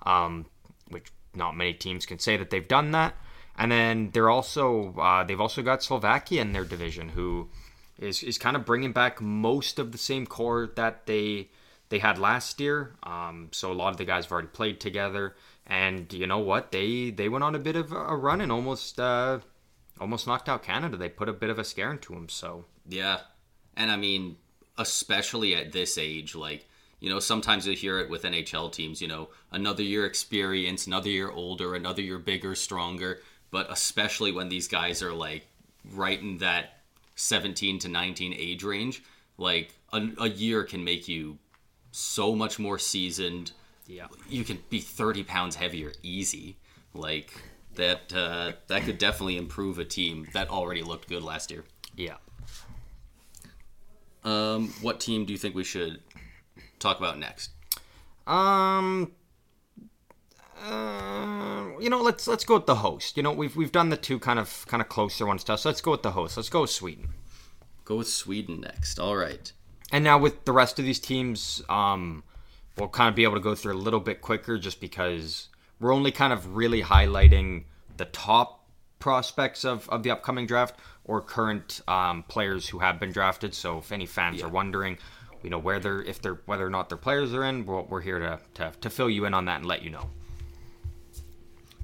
[0.05, 0.47] um,
[0.89, 3.15] which not many teams can say that they've done that.
[3.57, 7.47] And then they're also uh, they've also got Slovakia in their division, who
[7.97, 11.49] is is kind of bringing back most of the same core that they
[11.87, 12.95] they had last year.
[13.03, 15.35] Um, so a lot of the guys have already played together,
[15.67, 16.71] and you know what?
[16.71, 19.39] They they went on a bit of a run and almost uh,
[19.99, 20.97] almost knocked out Canada.
[20.97, 22.29] They put a bit of a scare into them.
[22.29, 23.19] So Yeah.
[23.75, 24.37] And I mean,
[24.77, 26.67] especially at this age, like,
[26.99, 31.09] You know, sometimes you hear it with NHL teams, you know, another year experience, another
[31.09, 33.21] year older, another year bigger, stronger.
[33.51, 35.47] But especially when these guys are like
[35.93, 36.81] right in that
[37.15, 39.03] 17 to 19 age range,
[39.37, 41.37] like a, a year can make you
[41.91, 43.51] so much more seasoned.
[43.87, 44.07] Yeah.
[44.29, 46.57] You can be 30 pounds heavier easy.
[46.93, 47.33] Like
[47.75, 51.65] that, uh, that could definitely improve a team that already looked good last year.
[51.95, 52.15] Yeah.
[54.23, 55.99] Um, what team do you think we should
[56.79, 57.51] talk about next?
[58.25, 59.11] Um.
[60.63, 63.17] Uh, you know, let's let's go with the host.
[63.17, 65.61] You know, we've we've done the two kind of kind of closer ones to us.
[65.61, 66.37] So let's go with the host.
[66.37, 67.09] Let's go with Sweden.
[67.83, 68.99] Go with Sweden next.
[68.99, 69.51] All right.
[69.91, 72.23] And now with the rest of these teams, um,
[72.77, 75.93] we'll kind of be able to go through a little bit quicker, just because we're
[75.93, 77.63] only kind of really highlighting
[77.97, 78.65] the top
[78.99, 83.53] prospects of, of the upcoming draft or current um, players who have been drafted.
[83.53, 84.45] So if any fans Yeah.
[84.45, 84.97] are wondering,
[85.43, 88.01] you know, where they're if they're whether or not their players are in, we're, we're
[88.01, 90.09] here to, to to fill you in on that and let you know.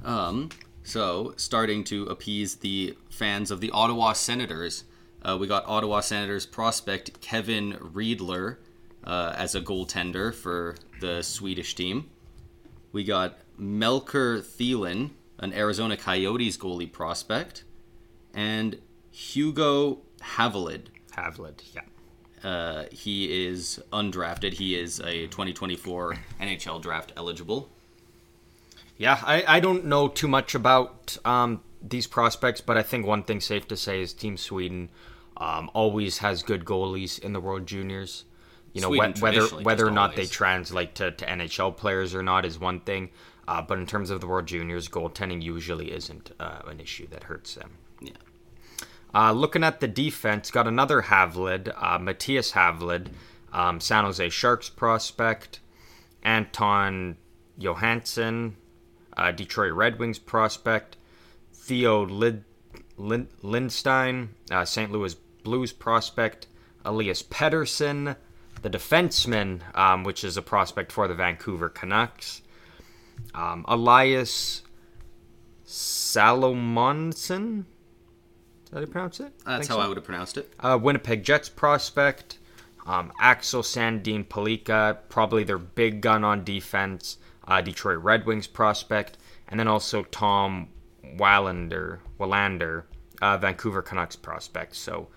[0.03, 0.49] Um,
[0.83, 4.85] so starting to appease the fans of the Ottawa Senators,
[5.21, 8.57] uh, we got Ottawa Senators prospect Kevin Riedler
[9.03, 12.09] uh, as a goaltender for the Swedish team.
[12.91, 17.63] We got Melker Thelin, an Arizona Coyotes goalie prospect,
[18.33, 18.77] and
[19.11, 20.87] Hugo Havelid.
[21.15, 21.81] Havlid, yeah.
[22.43, 24.53] Uh, he is undrafted.
[24.53, 27.69] He is a 2024 NHL draft eligible.
[28.97, 33.23] Yeah, I, I don't know too much about um, these prospects, but I think one
[33.23, 34.89] thing safe to say is Team Sweden
[35.37, 38.25] um, always has good goalies in the World Juniors.
[38.73, 42.23] You know, Sweden whe- whether whether or not they translate to, to NHL players or
[42.23, 43.09] not is one thing,
[43.47, 47.23] uh, but in terms of the World Juniors, goaltending usually isn't uh, an issue that
[47.23, 47.71] hurts them.
[47.99, 48.11] Yeah.
[49.13, 53.07] Uh, looking at the defense, got another Havlid, uh, Mattias Havelid,
[53.51, 55.59] um, San Jose Sharks prospect,
[56.23, 57.17] Anton
[57.57, 58.55] Johansson,
[59.17, 60.95] uh, Detroit Red Wings prospect,
[61.53, 62.45] Theo Lid-
[62.95, 64.91] Lin- Lindstein, uh, St.
[64.91, 66.47] Louis Blues prospect,
[66.85, 68.15] Elias Pettersson,
[68.61, 72.41] the defenseman, um, which is a prospect for the Vancouver Canucks,
[73.33, 74.61] um, Elias
[75.65, 77.59] Salomonsson.
[77.59, 77.65] Is
[78.69, 79.33] that how you pronounce it?
[79.45, 79.81] That's Think how so?
[79.81, 80.53] I would have pronounced it.
[80.59, 82.37] uh, Winnipeg Jets prospect,
[82.85, 89.17] um, Axel Sandin Pellikka, probably their big gun on defense, uh, Detroit Red Wings prospect,
[89.47, 90.69] and then also Tom
[91.17, 92.83] Wallander, Wallander,
[93.21, 94.75] uh, Vancouver Canucks prospect.
[94.75, 95.09] So,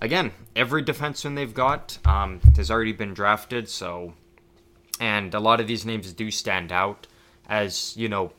[0.00, 3.68] again, every defenseman they've got um, has already been drafted.
[3.68, 4.14] So,
[4.98, 7.06] and a lot of these names do stand out
[7.48, 8.32] as you know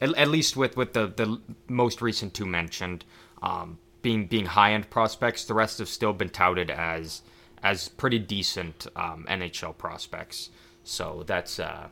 [0.00, 3.04] at, at least with with the the most recent two mentioned
[3.42, 5.44] um, being being high end prospects.
[5.44, 7.22] The rest have still been touted as
[7.62, 10.50] as pretty decent um, NHL prospects.
[10.84, 11.88] So that's uh,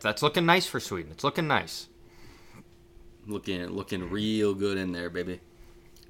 [0.00, 1.10] that's looking nice for Sweden.
[1.12, 1.88] It's looking nice.
[3.26, 5.40] looking looking real good in there, baby.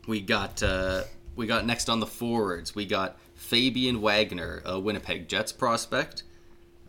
[0.07, 1.05] We got uh,
[1.37, 2.75] we got next on the forwards.
[2.75, 6.23] We got Fabian Wagner, a Winnipeg Jets prospect.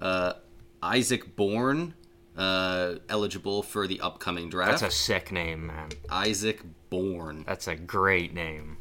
[0.01, 0.33] Uh,
[0.81, 1.93] Isaac Bourne,
[2.37, 4.79] uh, eligible for the upcoming draft.
[4.81, 5.89] That's a sick name, man.
[6.09, 7.43] Isaac Bourne.
[7.45, 8.77] That's a great name.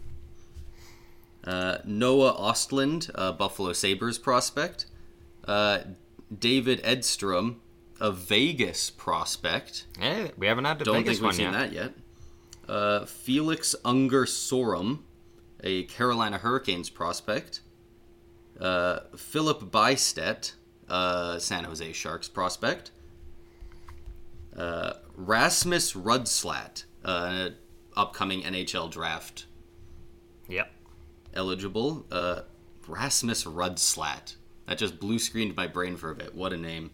[1.45, 4.87] Uh, Noah Ostlund, a Buffalo Sabres prospect.
[5.47, 5.81] Uh,
[6.37, 7.61] David Edstrom,
[8.01, 9.87] a Vegas prospect.
[10.01, 11.53] Eh, we haven't had the Don't Vegas think we've seen yet.
[11.53, 11.93] that yet.
[12.69, 15.01] Uh, Felix Unger Sorum,
[15.62, 17.61] a Carolina Hurricanes prospect.
[18.61, 20.53] Uh, Filip Bystedt,
[20.88, 22.90] uh, San Jose Sharks prospect.
[24.57, 27.51] Uh, Rasmus Rudslat, uh,
[27.97, 29.47] upcoming NHL draft
[30.49, 30.73] Yep.
[31.35, 32.07] eligible.
[32.11, 32.42] Uh,
[32.88, 34.37] Rasmus Rudslat.
[34.66, 36.35] That just blue screened my brain for a bit.
[36.35, 36.90] What a name.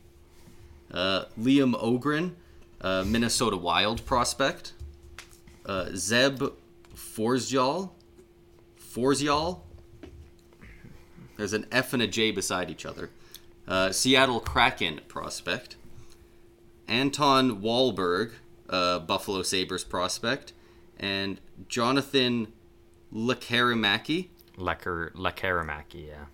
[0.91, 2.33] Uh, Liam Ohgren,
[2.81, 4.73] uh, Minnesota Wild prospect.
[5.65, 6.43] Uh, Zeb
[6.95, 7.91] Forsfjall.
[8.93, 9.61] Forsfjall.
[11.37, 13.11] There's an F and a J beside each other.
[13.67, 15.77] Uh, Seattle Kraken prospect.
[16.89, 18.33] Anton Wahlberg,
[18.69, 20.53] uh, Buffalo Sabres prospect.
[20.99, 22.53] And Jonathan
[23.13, 24.29] Lekkerimaki.
[24.59, 26.25] Lecker Lekaramaki, yeah.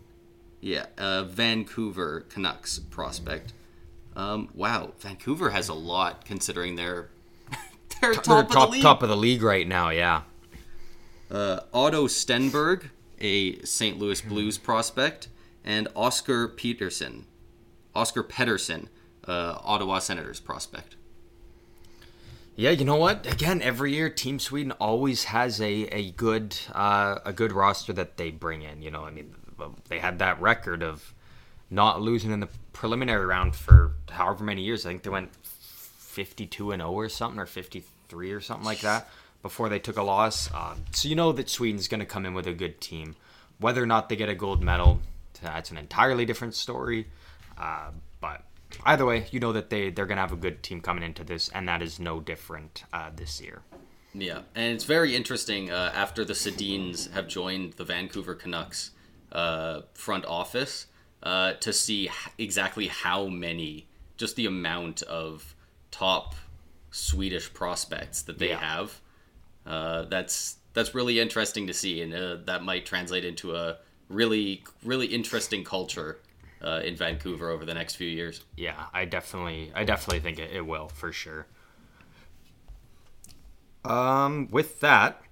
[0.61, 3.53] Yeah, uh, Vancouver Canucks prospect.
[4.17, 7.09] Um, wow, Vancouver has a lot considering they're
[8.01, 10.23] they're top, They're of the top of the league right now, yeah.
[11.31, 13.99] Uh, Otto Stenberg, a St.
[13.99, 15.29] Louis Blues prospect,
[15.65, 17.27] and Oscar Peterson,
[17.95, 18.89] Oscar Pedersen,
[19.27, 20.97] uh, Ottawa Senators prospect.
[22.57, 23.31] Yeah, you know what?
[23.31, 28.17] Again, every year Team Sweden always has a a good uh, a good roster that
[28.17, 28.83] they bring in.
[28.83, 29.35] You know, I mean,
[29.89, 31.15] they had that record of
[31.71, 34.87] not losing in the preliminary round for however many years.
[34.87, 39.09] I think they went 52 and 0 or something, or 53 or something like that
[39.43, 40.53] before they took a loss.
[40.53, 43.17] Um, so you know that Sweden's going to come in with a good team.
[43.59, 45.01] Whether or not they get a gold medal,
[45.43, 47.09] that's an entirely different story.
[47.57, 48.43] Uh, but
[48.85, 51.25] either way, you know that they they're going to have a good team coming into
[51.25, 53.63] this, and that is no different uh, this year.
[54.15, 58.91] Yeah, and it's very interesting uh, after the Sedins have joined the Vancouver Canucks
[59.33, 60.87] uh, front office
[61.23, 65.55] uh, to see h- exactly how many, just the amount of
[65.91, 66.35] top
[66.91, 68.59] Swedish prospects that they Yeah.
[68.61, 69.01] have.
[69.69, 73.77] Uh, that's that's really interesting to see, and uh, that might translate into a
[74.09, 76.19] really really interesting culture
[76.63, 78.45] uh, in Vancouver over the next few years.
[78.57, 81.47] Yeah, I definitely, I definitely think it, it will for sure.
[83.85, 85.23] Um, with that,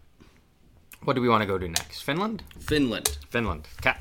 [1.02, 2.02] what do we want to go to next?
[2.02, 2.42] Finland.
[2.60, 3.18] Finland.
[3.30, 3.68] Finland.
[3.80, 4.00] Cat.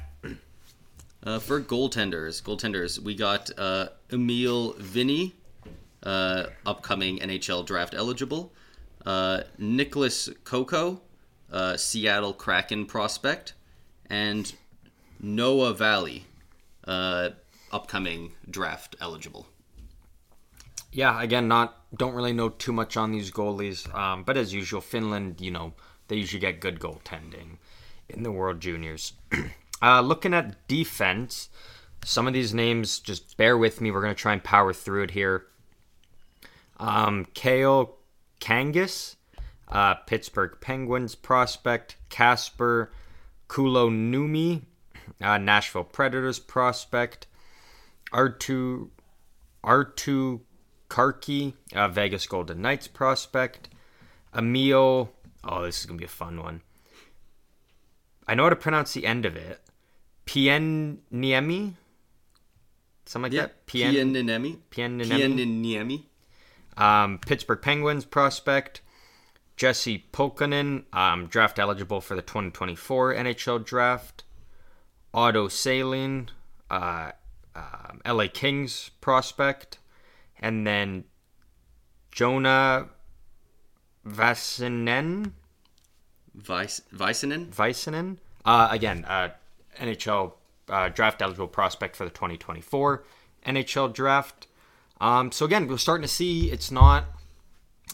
[1.23, 5.33] Uh, for goaltenders, goaltenders, we got uh, Emil Vinni,
[6.03, 8.53] uh, upcoming NHL draft eligible.
[9.05, 10.99] Uh, Nicholas Kokko,
[11.51, 13.53] uh, Seattle Kraken prospect,
[14.09, 14.53] and
[15.19, 16.25] Noah Valley,
[16.87, 17.29] uh,
[17.71, 19.47] upcoming draft eligible.
[20.91, 24.81] Yeah, again, not don't really know too much on these goalies, um, but as usual,
[24.81, 25.73] Finland, you know,
[26.07, 27.57] they usually get good goaltending
[28.09, 29.13] in the World Juniors.
[29.81, 31.49] uh, looking at defense,
[32.03, 33.91] some of these names, just bear with me.
[33.91, 35.45] We're gonna try and power through it here.
[36.79, 37.94] Um, Kalle
[38.45, 39.15] Kangas,
[39.69, 41.95] uh, Pittsburgh Penguins prospect.
[42.09, 42.91] Casper
[43.49, 44.61] Kulo Numi,
[45.19, 47.25] uh, Nashville Predators prospect.
[48.13, 48.89] Arttu
[49.63, 50.41] Arttu
[50.89, 53.69] Karki, uh, Vegas Golden Knights prospect.
[54.37, 55.11] Emil,
[55.43, 56.61] oh, this is gonna be a fun one.
[58.27, 59.59] I know how to pronounce the end of it.
[60.27, 61.73] Pienniemi,
[63.05, 63.65] something like that.
[63.65, 64.57] Pien, Pienniemi.
[64.69, 65.07] Pienniemi.
[65.09, 66.03] Pienniemi.
[66.77, 68.81] Um, Pittsburgh Penguins prospect.
[69.55, 74.23] Jesse Polkanen, um, draft eligible for the 2024 NHL draft.
[75.13, 76.29] Otto Salin,
[76.69, 77.11] uh,
[77.55, 79.79] um, LA Kings prospect.
[80.39, 81.05] And then
[82.11, 82.89] Jonah
[84.05, 85.31] Vasinen,
[86.37, 87.47] Weissenen.
[87.49, 88.17] Väisänen.
[88.43, 89.29] Uh, again, uh,
[89.79, 90.33] NHL
[90.69, 93.03] uh, draft eligible prospect for the 2024
[93.45, 94.47] NHL draft.
[95.01, 97.05] Um, so again, we're starting to see it's not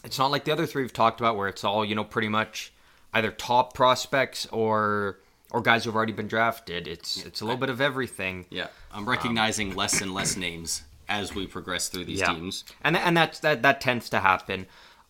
[0.04, 2.30] it's not like the other three we've talked about where it's all you know pretty
[2.30, 2.72] much
[3.14, 5.20] either top prospects or
[5.52, 6.88] or guys who've already been drafted.
[6.88, 8.46] It's it's a little bit of everything.
[8.50, 12.34] Yeah, I'm recognizing less and less names as we progress through these Yeah.
[12.34, 12.64] teams.
[12.84, 14.68] and and that's that that tends to happen.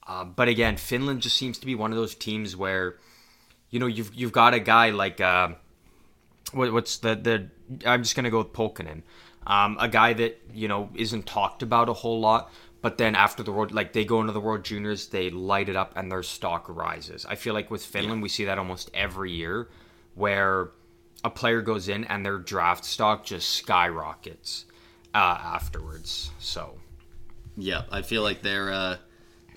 [0.08, 2.98] Uh, but again, Finland just seems to be one of those teams where,
[3.70, 5.50] you know, you've you've got a guy like uh,
[6.54, 7.50] what, what's the the
[7.88, 9.04] I'm just gonna go with Polkanen,
[9.48, 12.52] um, a guy that you know isn't talked about a whole lot.
[12.82, 15.76] But then after the world, like they go into the World Juniors, they light it
[15.76, 17.28] up and their stock rises.
[17.28, 19.70] I feel like with Finland, we see that almost every year,
[20.16, 20.72] where
[21.24, 24.66] a player goes in and their draft stock just skyrockets
[25.14, 26.32] uh, afterwards.
[26.40, 26.80] So
[27.56, 28.98] Yeah, I feel like they're uh,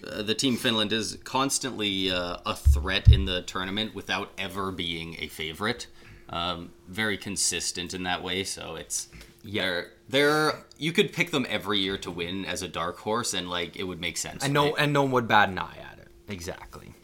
[0.07, 5.17] uh, the team Finland is constantly uh, a threat in the tournament without ever being
[5.19, 5.87] a favorite.
[6.29, 9.09] Um, very consistent in that way, so it's
[9.45, 13.49] they're they're you could pick them every year to win as a dark horse, and
[13.51, 14.43] like it would make sense.
[14.43, 14.75] And no, right?
[14.79, 16.09] and no one would bat an eye at it.
[16.29, 16.95] Exactly.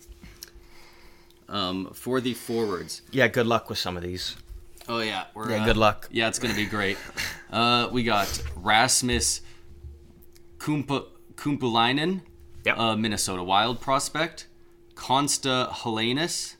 [1.49, 3.27] Um, for the forwards, Yeah.
[3.29, 4.37] Good luck with some of these.
[4.89, 6.09] oh yeah, Yeah, uh, good luck.
[6.11, 6.97] Yeah, it's gonna be great.
[7.51, 9.41] uh, we got Rasmus
[10.59, 12.23] Kumpa, Kumpulainen,
[12.65, 12.79] Yep.
[12.79, 14.47] uh, Minnesota Wild prospect.
[14.95, 16.57] Konsta Helenius,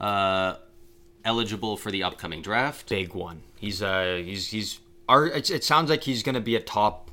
[0.00, 0.54] uh,
[1.24, 2.88] eligible for the upcoming draft.
[2.88, 3.42] Big one.
[3.58, 4.78] He's uh he's he's.
[5.08, 7.10] Our, it, it sounds like he's going to be a top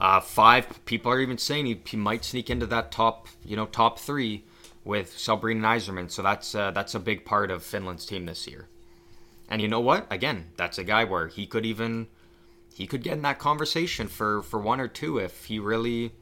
[0.00, 0.84] uh, five.
[0.84, 4.44] People are even saying he, he might sneak into that top you know top three
[4.84, 6.10] with Celebrini Eiserman.
[6.10, 8.68] So that's uh, that's a big part of Finland's team this year.
[9.48, 10.06] And you know what?
[10.10, 12.08] Again, that's a guy where he could even
[12.74, 16.12] he could get in that conversation for for one or two if he really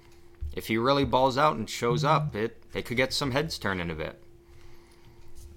[0.55, 2.35] if he really balls out and shows up.
[2.35, 4.23] It they could get some heads turning a bit.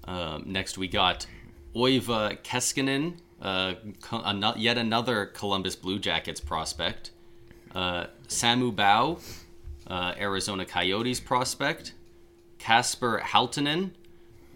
[0.04, 1.26] Um, next, we got
[1.74, 3.74] Oiva Keskinen, uh,
[4.56, 7.10] yet another Columbus Blue Jackets prospect.
[7.74, 9.20] Uh, Samu Bao,
[9.86, 11.92] uh, Arizona Coyotes prospect.
[12.58, 13.90] Kasper Halttunen,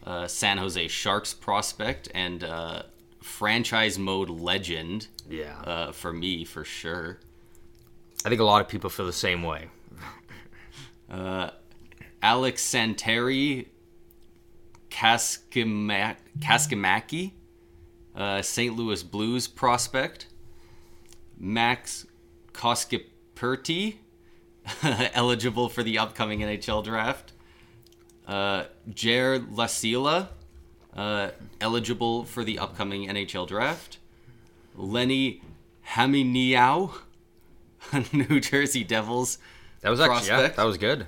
[0.04, 2.82] uh, San Jose Sharks prospect, and uh,
[3.22, 5.58] franchise mode legend Yeah.
[5.60, 7.18] uh, for me for sure.
[8.24, 9.68] I think a lot of people feel the same way.
[12.22, 13.66] Aleksanteri
[14.90, 17.32] Kaskima- Kaskimaki,
[18.14, 18.76] uh, St.
[18.76, 20.26] Louis Blues prospect.
[21.38, 22.06] Max
[22.52, 23.96] Koskipirtti,
[25.14, 27.32] eligible for the upcoming NHL draft.
[28.26, 30.28] Uh, Jere Lassila,
[30.94, 31.30] uh,
[31.60, 33.98] eligible for the upcoming NHL draft.
[34.76, 35.42] Lenny
[35.94, 36.92] Haminiau,
[38.12, 39.38] New Jersey Devils.
[39.80, 41.06] That was actually yeah, that was good.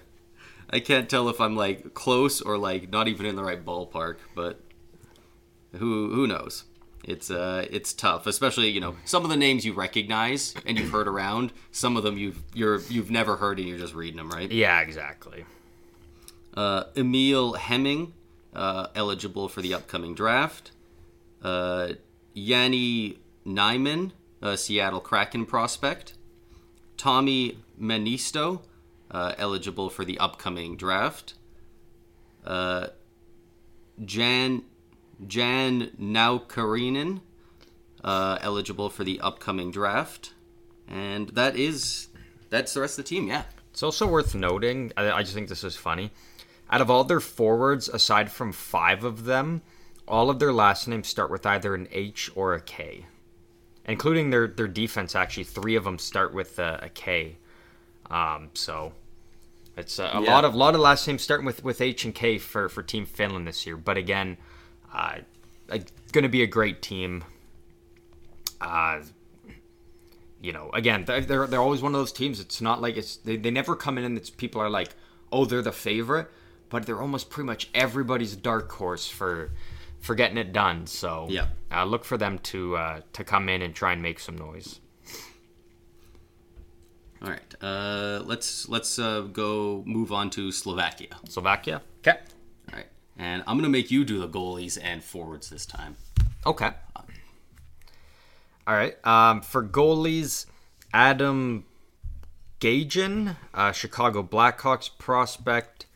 [0.71, 4.17] I can't tell if I'm like close or like not even in the right ballpark,
[4.35, 4.61] but
[5.73, 6.65] who who knows?
[7.05, 10.91] It's uh it's tough, especially you know some of the names you recognize and you've
[10.91, 11.53] heard around.
[11.73, 14.51] Some of them you've you're you've never heard and you're just reading them, right?
[14.51, 15.45] Yeah, exactly.
[16.55, 18.13] Uh, Emil Hemming,
[18.55, 20.71] uh, eligible for the upcoming draft.
[21.43, 21.95] Uh,
[22.35, 26.15] Jani Nyman, uh, Seattle Kraken prospect.
[26.97, 28.61] Tommi Männistö,
[29.11, 31.35] uh, eligible for the upcoming draft.
[32.45, 32.89] Uh,
[34.05, 34.63] Jan
[35.27, 37.21] Jan Naukarinen,
[38.05, 40.33] uh, eligible for the upcoming draft,
[40.89, 42.09] and that is
[42.51, 43.29] that's the rest of the team.
[43.29, 44.93] Yeah, It's also worth noting.
[44.97, 46.11] I, I just think this is funny.
[46.71, 49.63] Out of all their forwards, aside from five of them,
[50.09, 53.07] all of their last names start with either an H or a K,
[53.85, 55.15] including their their defense.
[55.15, 57.37] Actually, three of them start with a, a K.
[58.11, 58.93] Um, so
[59.77, 60.33] it's a, a Yeah.
[60.35, 63.07] lot of lot of last names starting with with H and K for for Team
[63.07, 63.77] Finland this year.
[63.77, 64.37] But again,
[64.93, 65.19] uh,
[66.13, 67.25] going to be a great team.
[68.61, 69.01] Uh,
[70.41, 72.41] you know, again, they're, they're always one of those teams.
[72.41, 74.95] It's not like it's they, they never come in and it's people are like,
[75.31, 76.29] oh, they're the favorite,
[76.69, 79.51] but they're almost pretty much everybody's dark horse for
[80.01, 80.87] for getting it done.
[80.87, 81.47] So Yeah.
[81.71, 84.81] uh, look for them to uh, to come in and try and make some noise.
[87.23, 91.07] All right, uh, let's let's uh, go move on to Slovakia.
[91.29, 91.81] Slovakia.
[92.01, 92.19] Okay.
[93.23, 95.97] And I'm gonna make you do the goalies and forwards this time.
[96.45, 96.71] Okay.
[98.67, 98.97] All right.
[99.07, 100.47] Um, for goalies,
[100.93, 101.65] Adam
[102.61, 105.87] Gajan, uh, Chicago Blackhawks prospect,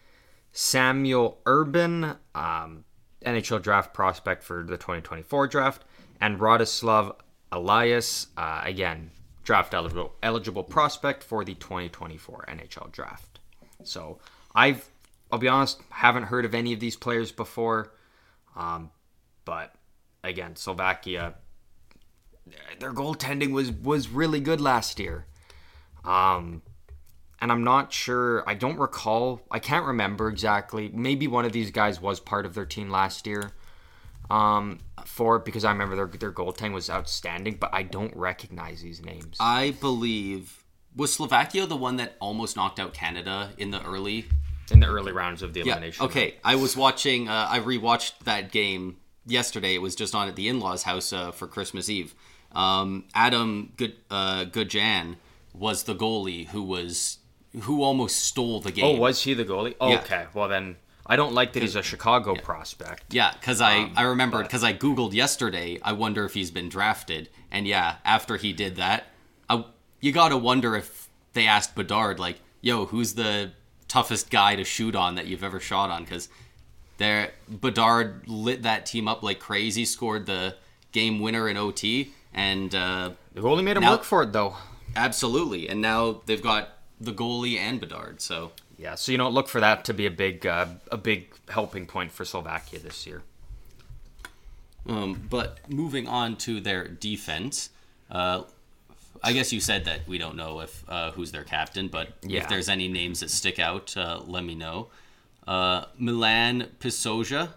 [0.52, 2.84] Samuel Urban, um,
[3.24, 5.84] NHL draft prospect for the 2024 draft,
[6.20, 7.16] and Radislav
[7.50, 9.10] Elias, uh, again,
[9.42, 13.40] draft eligible, eligible prospect for the 2024 NHL draft.
[13.82, 14.18] So
[14.54, 14.88] I've,
[15.36, 17.92] I'll be honest, haven't heard of any of these players before.
[18.56, 18.90] Um,
[19.44, 19.74] but
[20.24, 21.34] again, Slovakia,
[22.78, 25.26] their goaltending was was really good last year.
[26.06, 26.62] Um,
[27.38, 28.48] and I'm not sure.
[28.48, 29.42] I don't recall.
[29.50, 30.90] I can't remember exactly.
[30.94, 33.52] Maybe one of these guys was part of their team last year.
[34.30, 39.04] Um, for because I remember their their goaltending was outstanding, but I don't recognize these
[39.04, 39.36] names.
[39.38, 40.64] I believe
[40.96, 44.28] was Slovakia the one that almost knocked out Canada in the early.
[44.70, 46.02] In the early rounds of the elimination.
[46.02, 46.06] Yeah.
[46.06, 47.28] Okay, I was watching.
[47.28, 48.96] Uh, I rewatched that game
[49.26, 49.74] yesterday.
[49.74, 52.14] It was just on at the in-laws' house uh, for Christmas Eve.
[52.52, 55.16] Um, Adam Good uh, Goodjan
[55.52, 57.18] was the goalie who was
[57.62, 58.84] who almost stole the game.
[58.84, 59.74] Oh, was he the goalie?
[59.80, 60.00] Oh, Yeah.
[60.00, 60.26] Okay.
[60.34, 63.12] Well then, I don't like that he's a Chicago prospect.
[63.14, 65.78] Yeah, because I I remembered because I googled yesterday.
[65.82, 69.04] I wonder if he's been drafted, and yeah, after he did that,
[69.48, 69.64] I,
[70.00, 73.52] you gotta wonder if they asked Bedard like, "Yo, who's the
[73.88, 76.28] toughest guy to shoot on that you've ever shot on?" Because
[76.98, 80.56] there, Bedard lit that team up like crazy, scored the
[80.92, 84.56] game winner in OT, and uh, The goalie made him Now- work for it though.
[84.94, 86.70] absolutely, and now they've got
[87.00, 88.20] the goalie and Bedard.
[88.22, 91.34] So Yeah, so you know, look for that to be a big, uh, a big
[91.48, 93.22] helping point for Slovakia this year.
[94.88, 97.70] Um, but moving on to their defense,
[98.10, 98.42] uh,
[99.26, 102.40] I guess you said that we don't know if uh, who's their captain, but Yeah.
[102.42, 104.88] if there's any names that stick out, uh, let me know.
[105.46, 107.50] Uh, Milan Pisoja,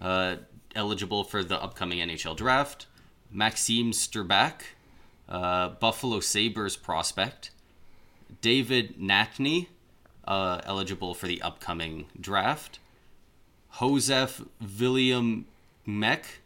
[0.00, 0.36] uh,
[0.74, 2.86] eligible for the upcoming NHL draft.
[3.30, 4.62] Maxim Strbak,
[5.28, 7.50] uh, Buffalo Sabres prospect.
[8.40, 9.66] David Natney,
[10.26, 12.78] uh, eligible for the upcoming draft.
[13.78, 14.42] Josef
[14.78, 15.46] William
[15.86, 16.40] Meck,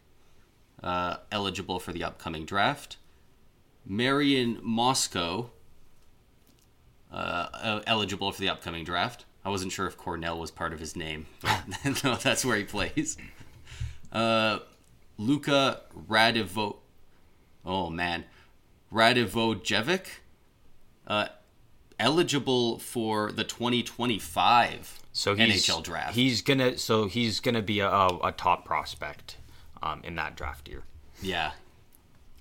[0.83, 2.97] uh, eligible for the upcoming draft.
[3.87, 5.51] Marion Moscow,
[7.13, 9.25] uh, eligible for the upcoming draft.
[9.45, 11.65] I wasn't sure if Cornell was part of his name, but
[12.05, 13.17] no, that's where he plays.
[14.13, 14.61] Uh,
[15.19, 16.77] Luka Radivo.
[17.67, 18.25] Oh man,
[18.93, 20.07] Radivojevic,
[21.07, 21.29] uh,
[21.99, 26.15] eligible for the 2025 So he's, NHL draft.
[26.15, 29.37] He's gonna, so he's gonna be a, a, a top prospect
[29.83, 30.83] um, in that draft year.
[31.23, 31.53] Yeah.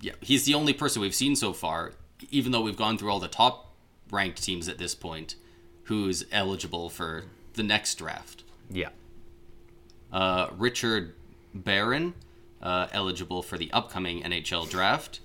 [0.04, 0.14] Yeah.
[0.20, 1.94] He's the only person we've seen so far,
[2.30, 3.74] even though we've gone through all the top
[4.12, 5.36] ranked teams at this point,
[5.84, 7.24] who's eligible for
[7.54, 8.44] the next draft.
[8.70, 8.90] Yeah.
[10.12, 11.16] Uh, Richard
[11.54, 12.16] Barron,
[12.62, 15.22] uh, eligible for the upcoming NHL draft.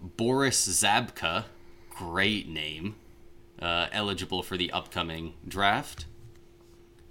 [0.00, 1.44] Boris Zabka,
[1.90, 2.96] great name,
[3.60, 6.06] uh, eligible for the upcoming draft.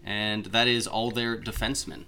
[0.03, 2.05] And that is all their defensemen.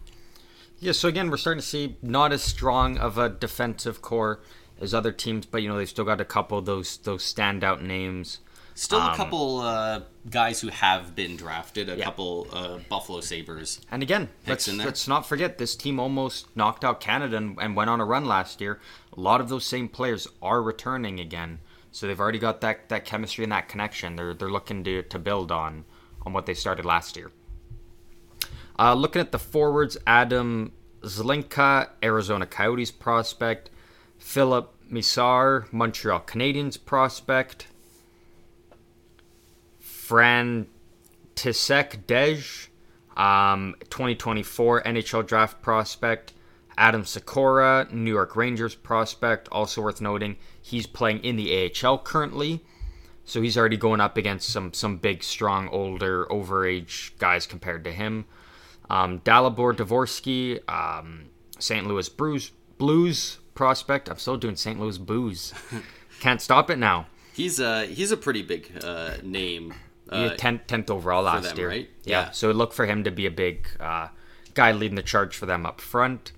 [0.80, 4.41] Yeah, so again, we're starting to see not as strong of a defensive core
[4.80, 7.82] as other teams, but you know they've still got a couple of those those standout
[7.82, 8.39] names.
[8.76, 10.01] Still Um, a couple uh,
[10.32, 12.05] guys who have been drafted, a Yeah.
[12.05, 13.80] couple uh, Buffalo Sabres.
[13.91, 17.91] And again, let's, let's not forget this team almost knocked out Canada and, and went
[17.91, 18.80] on a run last year.
[19.15, 21.59] A lot of those same players are returning again,
[21.91, 24.15] so they've already got that, that chemistry and that connection.
[24.15, 25.86] They're they're looking to, to build on
[26.26, 27.32] on what they started last year.
[28.80, 30.71] Uh, looking at the forwards, Adam
[31.03, 33.69] Zlinka, Arizona Coyotes prospect,
[34.24, 37.67] Filip Mesar, Montreal Canadiens prospect,
[39.80, 40.65] Fran
[41.36, 42.69] Tisek Dej,
[43.15, 46.34] um, 2024 NHL draft prospect.
[46.78, 49.49] Adam Sikora, New York Rangers prospect.
[49.51, 52.61] Also worth noting, he's playing in the AHL currently.
[53.26, 57.91] So he's already going up against some some big, strong, older, overage guys compared to
[57.91, 58.26] him.
[58.89, 61.26] Um, Dalibor Dvorsky, um,
[61.59, 61.86] St.
[61.86, 64.10] Louis Blues, Blues prospect.
[64.10, 64.80] I'm still doing St.
[64.80, 65.54] Louis Booze.
[66.20, 67.08] Can't stop it now.
[67.34, 69.74] He's uh he's a pretty big uh, name.
[70.12, 71.68] He Uh, had 10th, 10th overall last them, year.
[71.70, 71.89] right?
[72.04, 72.26] Yeah.
[72.26, 72.32] Yeah.
[72.32, 74.10] So look for him to be a big uh,
[74.54, 76.32] guy leading the charge for them up front.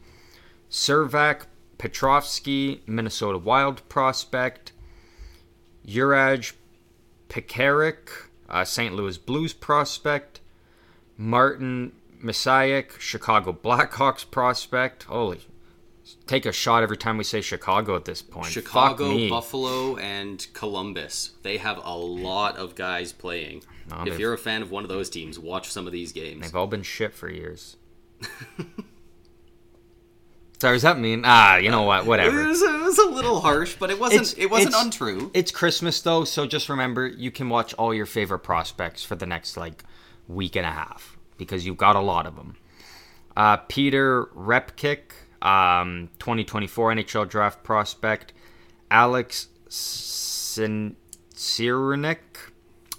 [0.70, 1.42] Servac
[1.78, 4.72] Petrovsky, Minnesota Wild prospect.
[5.86, 6.54] Juraj
[7.30, 8.10] Pekarcik,
[8.50, 8.94] uh, St.
[8.96, 10.40] Louis Blues prospect.
[11.18, 11.92] Martin
[12.24, 15.04] Misiak, Chicago Blackhawks prospect.
[15.04, 15.42] Holy.
[16.28, 18.48] Take a shot every time we say Chicago at this point.
[18.48, 19.28] Chicago.
[19.30, 21.32] Buffalo, and Columbus.
[21.42, 23.64] They have a lot of guys playing.
[23.90, 26.42] No, if you're a fan of one of those teams, watch some of these games.
[26.42, 27.78] They've all been shit for years.
[30.60, 31.24] Sorry, does that mean?
[31.26, 32.02] Ah, you know what?
[32.04, 32.48] It Whatever.
[32.48, 34.38] was, it was a little harsh, but it wasn't.
[34.38, 35.30] it wasn't it's- untrue.
[35.34, 39.26] It's Christmas though, so just remember you can watch all your favorite prospects for the
[39.26, 39.84] next like
[40.28, 42.56] week and a half because you've got a lot of them.
[43.36, 45.12] Uh, Peter Repcik,
[45.46, 48.34] um, 2024 NHL draft prospect.
[48.90, 50.96] Alex Sin-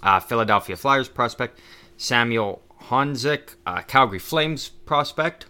[0.01, 1.59] uh, Philadelphia Flyers prospect.
[1.97, 5.47] Samuel Honzek, uh, Calgary Flames prospect.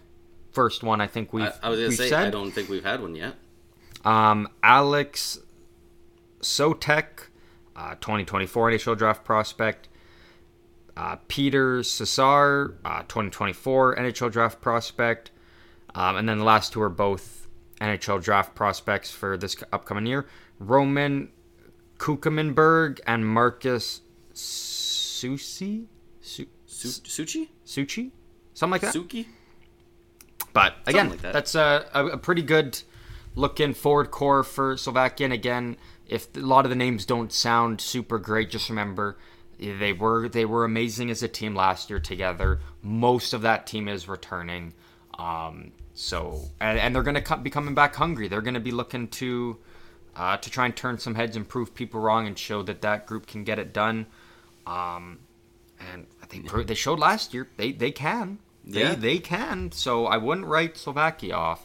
[0.50, 2.26] First one I think we've, I, I was gonna say said.
[2.28, 3.34] I don't think we've had one yet.
[4.04, 5.38] Um, Alex
[6.40, 7.28] Sotek,
[7.76, 9.88] uh, 2024 NHL draft prospect.
[10.96, 15.30] Uh, Peter Cisar, uh, 2024 NHL draft prospect.
[15.98, 17.48] Um, and then the last two are both
[17.80, 20.26] NHL draft prospects for this upcoming year.
[20.60, 21.30] Roman
[21.98, 25.88] Kukumberg and Marcus Susi?
[26.20, 27.48] Su- Su- Suchi?
[27.66, 28.12] Suchi?
[28.54, 28.94] Something like that?
[28.94, 29.26] Suki?
[30.52, 31.32] But again, like that.
[31.32, 32.80] that's a, a, pretty good
[33.34, 35.26] looking forward core for Slovakia.
[35.26, 35.76] And again,
[36.06, 39.18] if a lot of the names don't sound super great, just remember
[39.58, 42.60] they were they were amazing as a team last year together.
[42.82, 44.74] Most of that team is returning,
[45.18, 48.28] um, so and, and they're going to be coming back hungry.
[48.28, 49.58] They're going to be looking to
[50.14, 53.06] uh, to try and turn some heads and prove people wrong and show that that
[53.06, 54.06] group can get it done.
[54.66, 55.18] Um,
[55.92, 58.38] and I think they showed last year they they can.
[58.64, 58.94] They, Yeah.
[58.94, 59.72] they can.
[59.72, 61.62] So I wouldn't write Slovakia off.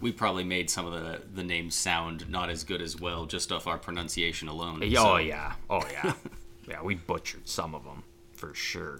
[0.00, 3.52] We probably made some of the the names sound not as good as well just
[3.52, 4.82] off our pronunciation alone.
[4.82, 6.14] Oh so, yeah, oh yeah,
[6.68, 6.82] yeah.
[6.82, 8.02] We butchered some of them
[8.32, 8.98] for sure.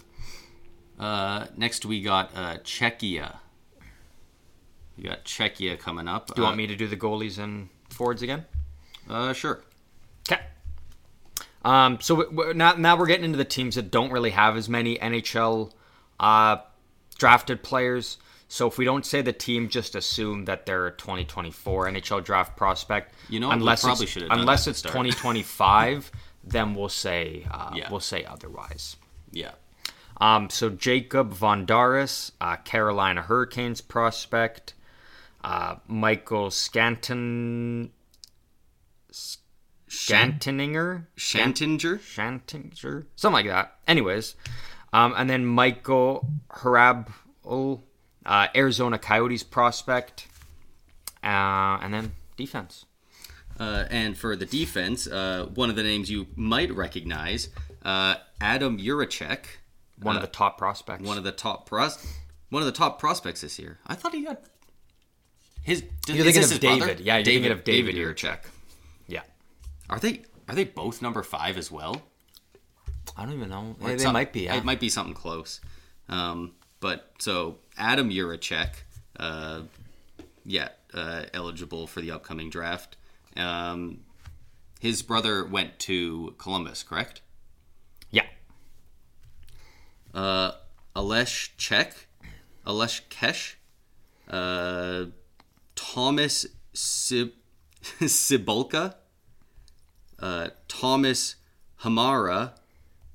[0.98, 3.38] Uh, next we got uh, Czechia.
[4.97, 6.28] We got Czechia coming up.
[6.34, 8.45] Do you want me to do the goalies and forwards again?
[9.11, 9.61] Uh, sure.
[10.30, 10.40] Okay.
[11.64, 14.57] Um, so we- we- now, now we're getting into the teams that don't really have
[14.57, 15.72] as many NHL
[16.20, 16.59] uh,
[17.18, 18.18] drafted players.
[18.49, 22.57] So if we don't say the team, just assume that they're a 2024 NHL draft
[22.57, 23.14] prospect.
[23.28, 26.12] You know unless probably should unless it's 2025,
[26.45, 27.90] then we'll say uh, Yeah.
[27.90, 28.97] we'll say otherwise.
[29.32, 29.53] Yeah.
[30.20, 34.74] Um, so Jacob Vondaris, uh, Carolina Hurricanes prospect.
[35.45, 37.90] Uh, Michael Scanton.
[39.88, 41.07] Scantininger?
[41.16, 41.99] Shantinger?
[42.01, 43.05] Shantinger?
[43.14, 43.74] Something like that.
[43.86, 44.34] Anyways.
[44.92, 47.09] Um, and then Michael Harab,
[47.45, 50.26] uh, Arizona Coyotes prospect.
[51.22, 52.86] Uh, and then defense.
[53.61, 57.51] Uh, and for the defense, uh, one of the names you might recognize,
[57.84, 59.45] uh, Adam Jiricek,
[60.03, 61.05] One of the top prospects.
[61.07, 62.05] one of the top pros,
[62.51, 63.78] one of the top prospects this year.
[63.86, 64.42] I thought he got
[65.64, 65.82] his.
[66.06, 66.86] You're is thinking of his brother?
[66.86, 67.00] David.
[67.00, 68.40] Yeah, you're thinking of David Jiricek.
[69.08, 69.22] yeah.
[69.90, 72.02] Are they are they both number five as well?
[73.16, 73.76] I don't even know.
[73.80, 74.42] Or They, they might be.
[74.42, 74.56] Yeah.
[74.56, 75.60] It might be something close.
[76.08, 78.70] Um, but so Adam Jiricek,
[79.18, 79.62] uh,
[80.44, 82.96] yeah, uh, eligible for the upcoming draft,
[83.36, 84.00] Um,
[84.80, 87.20] his brother went to Columbus, correct?
[88.10, 88.26] Yeah.
[90.12, 90.52] Uh,
[90.94, 91.92] Alesh Chek,
[92.66, 93.54] Alesh Kesh,
[94.28, 95.06] uh,
[95.75, 97.35] Thomas Sib-
[97.83, 98.95] Sibolka,
[100.18, 101.37] uh, Thomas
[101.83, 102.53] Hamara,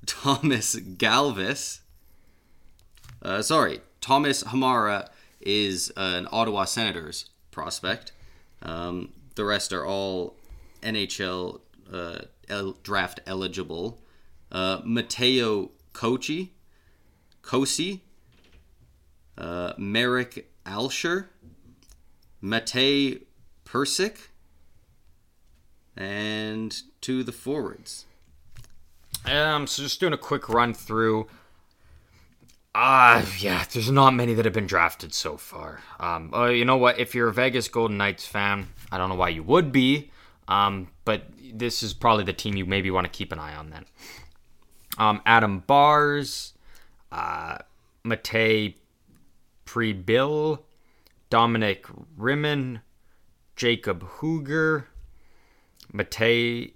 [0.06, 1.80] Thomas Galvas.
[3.22, 5.08] Uh, sorry, Thomas Hamara
[5.40, 8.12] is an Ottawa Senators prospect.
[8.62, 10.36] Um, the rest are all
[10.82, 11.60] NHL
[11.92, 14.00] uh, el- draft eligible.
[14.52, 16.52] Uh, Mateo Kochi,
[17.42, 18.00] Kosi,
[19.38, 21.26] uh, Merrick Alscher,
[22.42, 23.22] Matej
[23.64, 24.30] Persic,
[25.96, 28.06] and to the forwards.
[29.26, 31.28] Um, so just doing a quick run through.
[32.74, 35.80] Ah, uh, yeah, there's not many that have been drafted so far.
[35.98, 36.98] Um, uh, you know what?
[36.98, 40.10] If you're a Vegas Golden Knights fan, I don't know why you would be.
[40.46, 43.70] Um, but this is probably the team you maybe want to keep an eye on
[43.70, 43.86] then.
[44.98, 46.54] Um, Adam Bars,
[47.12, 47.58] uh,
[48.04, 48.74] Matej
[49.66, 50.60] Prebill,
[51.30, 51.86] Dominic
[52.18, 52.82] Rimmen,
[53.56, 54.88] Jacob Huger,
[55.92, 56.72] Matej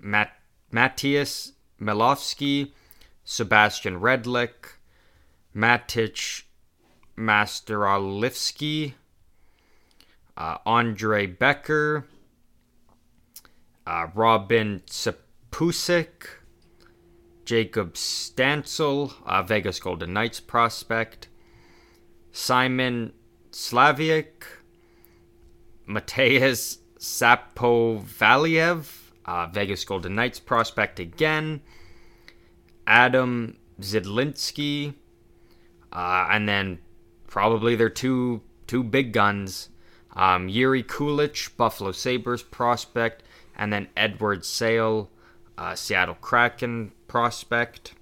[0.00, 0.32] Matt,
[0.70, 2.72] Matthias Melofsky,
[3.24, 4.78] Sebastian Redlick,
[5.54, 6.44] Matic
[7.16, 8.94] Masterolivsky,
[10.36, 12.06] uh, Andre Becker,
[13.86, 16.26] uh, Robin Sapusik,
[17.44, 21.28] Jacob Stancl, uh, Vegas Golden Knights prospect,
[22.32, 23.12] Simon
[23.54, 24.42] Slaviak,
[25.86, 28.88] Mateus Sapovaliv,
[29.24, 31.60] uh, Vegas Golden Knights prospect again,
[32.84, 34.94] Adam Zidlinski,
[35.92, 36.80] uh, and then
[37.28, 39.68] probably their two two big guns,
[40.16, 43.22] um, Jiri Kulich, Buffalo Sabres prospect,
[43.56, 45.10] and then Eduard Sale,
[45.56, 47.94] uh, Seattle Kraken prospect.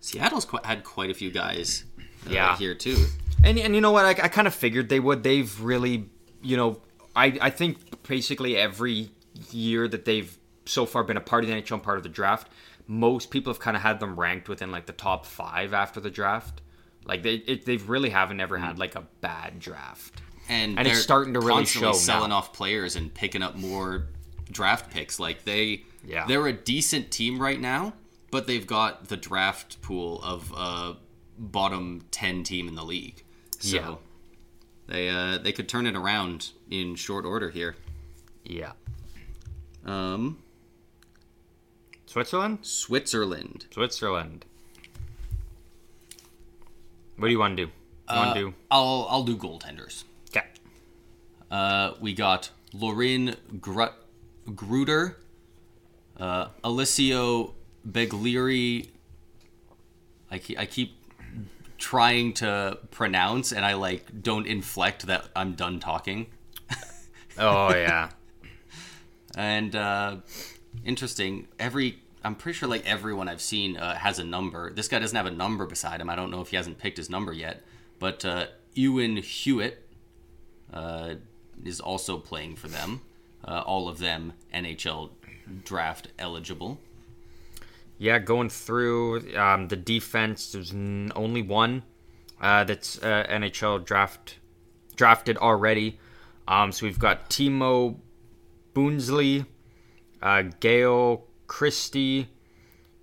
[0.00, 1.84] Seattle's quite, had quite a few guys
[2.26, 2.56] uh, Yeah.
[2.56, 3.06] here too.
[3.42, 4.04] And and you know what?
[4.04, 5.22] I, I kind of figured they would.
[5.22, 6.08] They've really,
[6.42, 6.80] you know,
[7.14, 9.10] I I think basically every
[9.50, 12.08] year that they've so far been a part of the NHL and part of the
[12.08, 12.48] draft,
[12.86, 16.10] most people have kind of had them ranked within like the top five after the
[16.10, 16.62] draft.
[17.04, 18.78] Like they it, they've really haven't ever had mm.
[18.78, 20.22] like a bad draft.
[20.48, 22.36] and, And it's they're starting to really show selling now.
[22.36, 24.06] off players and picking up more
[24.50, 25.18] draft picks.
[25.20, 26.26] Like they, Yeah.
[26.26, 27.94] they're a decent team right now,
[28.30, 30.96] but they've got the draft pool of a
[31.38, 33.24] bottom ten team in the league.
[33.58, 33.94] So Yeah.
[34.86, 37.76] they uh, they could turn it around in short order here.
[38.44, 38.72] Yeah.
[39.84, 40.38] Um,
[42.06, 42.58] Switzerland.
[42.62, 43.66] Switzerland.
[43.70, 44.44] Switzerland.
[47.16, 47.70] What do you want to do?
[48.10, 48.54] You want to do?
[48.70, 50.04] I'll I'll do goaltenders.
[50.30, 50.46] Okay.
[51.50, 53.94] Uh, we got Lorin Gru-
[54.54, 55.16] Gruder,
[56.18, 57.54] uh, Alessio
[57.88, 58.88] Beglieri.
[60.30, 60.96] I keep, I keep
[61.84, 66.28] trying to pronounce, and I like don't inflect that I'm done talking.
[67.38, 68.10] Oh yeah.
[69.36, 70.18] And uh,
[70.84, 74.72] interesting, every I'm pretty sure like everyone I've seen uh, has a number.
[74.72, 76.08] This guy doesn't have a number beside him.
[76.08, 77.64] I don't know if he hasn't picked his number yet.
[77.98, 79.88] But uh, Ewan Hewitt
[80.72, 81.16] uh,
[81.64, 83.00] is also playing for them.
[83.44, 85.10] Uh, all of them NHL
[85.64, 86.78] draft eligible.
[87.98, 91.84] Yeah, going through um, the defense, there's only one
[92.40, 94.38] uh, that's uh, NHL draft
[94.96, 95.98] drafted already.
[96.46, 97.96] Um, so we've got Timo
[98.74, 99.46] Boonsley,
[100.20, 102.28] uh, Gail Christie,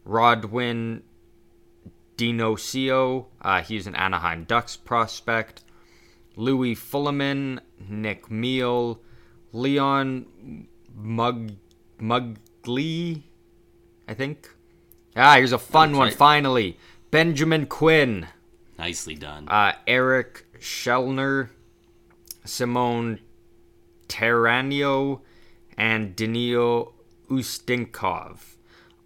[0.06, 1.04] Rodwin
[2.18, 3.28] Dionicio.
[3.42, 5.64] Uh, he's an Anaheim Ducks prospect.
[6.36, 9.02] Louis Fullerman, Nick Meal,
[9.52, 11.52] Leon Mug
[12.00, 13.24] Muggli,
[14.08, 14.50] I think.
[15.16, 16.18] Ah, here's a fun That's one right.
[16.18, 16.78] finally.
[17.12, 18.28] Benjamin Quinn,
[18.80, 19.48] Nicely done.
[19.50, 21.50] uh, Eric Schellner,
[22.46, 23.20] Simone
[24.08, 25.20] Terraneo,
[25.78, 26.94] and Danilo
[27.30, 28.38] Ustinkov.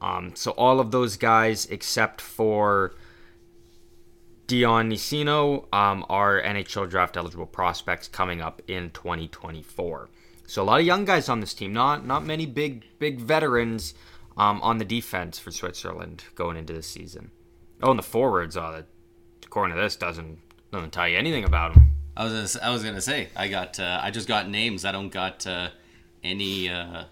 [0.02, 2.94] Um, so all of those guys, except for
[4.48, 10.10] Dionicio, um, are NHL draft eligible prospects coming up in 2024.
[10.46, 11.74] So a lot of young guys on this team.
[11.74, 13.96] Not not many big big veterans
[14.38, 17.32] um, on the defense for Switzerland going into this season.
[17.82, 18.84] Oh, and the forwards, uh,
[19.44, 20.40] according to this, doesn't
[20.72, 21.94] doesn't tell you anything about them.
[22.18, 24.86] I was gonna, I was gonna say I got uh, I just got names.
[24.86, 25.70] I don't got uh,
[26.24, 27.06] any uh,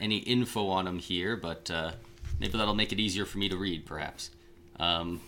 [0.00, 1.92] any info on them here, but uh,
[2.40, 3.86] maybe that'll make it easier for me to read.
[3.86, 4.30] Perhaps
[4.78, 5.20] um,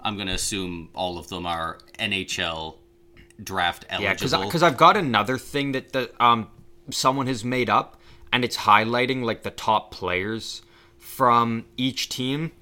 [0.00, 2.76] I'm gonna assume all of them are NHL
[3.42, 4.40] draft eligible.
[4.40, 6.48] Yeah, because I've got another thing that the um
[6.90, 7.99] someone has made up
[8.32, 10.62] and it's highlighting like the top players
[10.98, 12.52] from each team.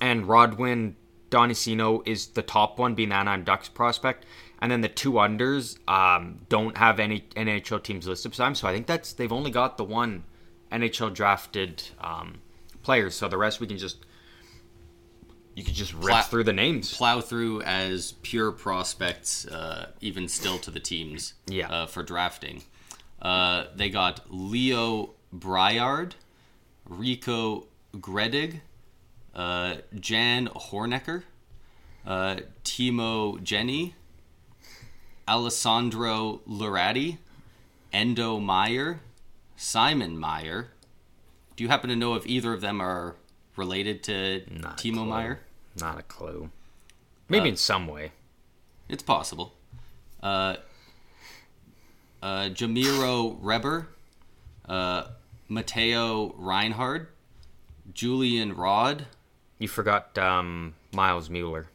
[0.00, 0.96] And Rodwin
[1.30, 4.24] Dionicio is the top one, being Anaheim Ducks prospect,
[4.60, 8.54] and then the two unders um, don't have any NHL teams listed beside them.
[8.54, 10.24] So I think that's they've only got the one
[10.70, 12.38] NHL drafted um,
[12.82, 13.14] players.
[13.14, 14.04] So the rest we can just
[15.54, 16.94] you could just rip Pla- through the names.
[16.94, 21.32] Plow through as pure prospects, uh, even still to the teams.
[21.46, 21.68] Yeah.
[21.70, 22.62] Uh, for drafting,
[23.22, 26.14] uh, they got Leo Briard,
[26.88, 28.60] Rico Gredig,
[29.34, 31.22] uh, Jan Hornecker,
[32.06, 33.94] uh, Timo Jenny,
[35.28, 37.18] Alessandro Lurati,
[37.92, 39.00] Endo Meyer,
[39.56, 40.68] Simon Meyer.
[41.56, 43.16] Do you happen to know if either of them are
[43.56, 45.06] related to Not Timo.
[45.06, 45.40] Meyer?
[45.78, 46.50] Not a clue.
[47.28, 48.12] Maybe in some way.
[48.88, 49.54] It's possible.
[50.22, 50.56] Uh,
[52.26, 53.88] uh, Jamiro Reber,
[54.68, 55.04] uh,
[55.48, 57.06] Matteo Reinhard,
[57.94, 59.06] Julian Rod,
[59.58, 61.68] You forgot um, Miles Mueller.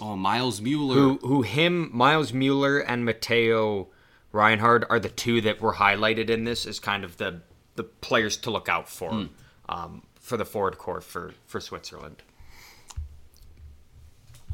[0.00, 0.94] oh Miles Mueller.
[0.94, 3.88] Who, who him, Miles Mueller, and Mateo
[4.30, 7.40] Reinhard are the two that were highlighted in this as kind of the
[7.74, 9.28] the players to look out for
[9.68, 12.22] um, for the forward core for for Switzerland.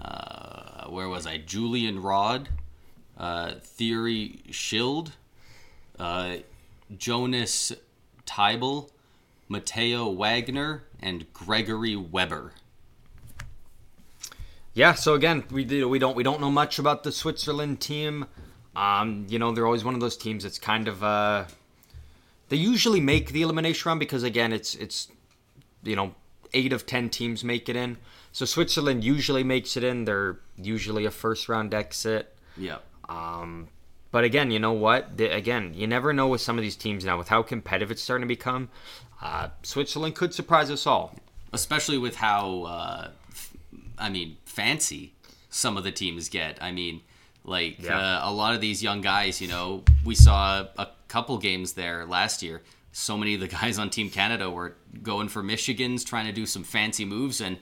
[0.03, 1.37] uh, where was I?
[1.39, 2.49] Julian Rod,
[3.19, 5.13] uh, Thierry Schild,
[5.99, 6.37] uh,
[6.97, 7.73] Jonas
[8.27, 8.91] Teibel,
[9.49, 12.53] Matteo Wagner, and Gregory Weber.
[14.75, 14.95] Yeah.
[14.95, 18.27] So again, we we don't we don't know much about the Switzerland team.
[18.77, 21.45] Um, you know, they're always one of those teams that's kind of uh,
[22.49, 25.09] they usually make the elimination round because again, it's it's
[25.83, 26.15] you know
[26.55, 27.97] eight of ten teams make it in.
[28.33, 30.05] So Switzerland usually makes it in.
[30.05, 32.37] They're usually a first round exit.
[32.57, 32.79] Yeah.
[33.09, 33.69] Um,
[34.11, 35.17] but again, you know what?
[35.17, 38.03] The, again, you never know with some of these teams now with how competitive it's
[38.03, 38.69] starting to become.
[39.23, 41.15] Uh, Switzerland could surprise us all.
[41.53, 43.53] especially with how uh, f-
[43.99, 45.15] I mean fancy
[45.51, 46.63] some of the teams get.
[46.63, 47.01] I mean,
[47.45, 47.99] like Yeah.
[47.99, 49.41] uh, a lot of these young guys.
[49.41, 52.63] You know, we saw a couple games there last year.
[52.93, 56.45] So many of the guys on Team Canada were going for Michigan's, trying to do
[56.47, 57.59] some fancy moves, and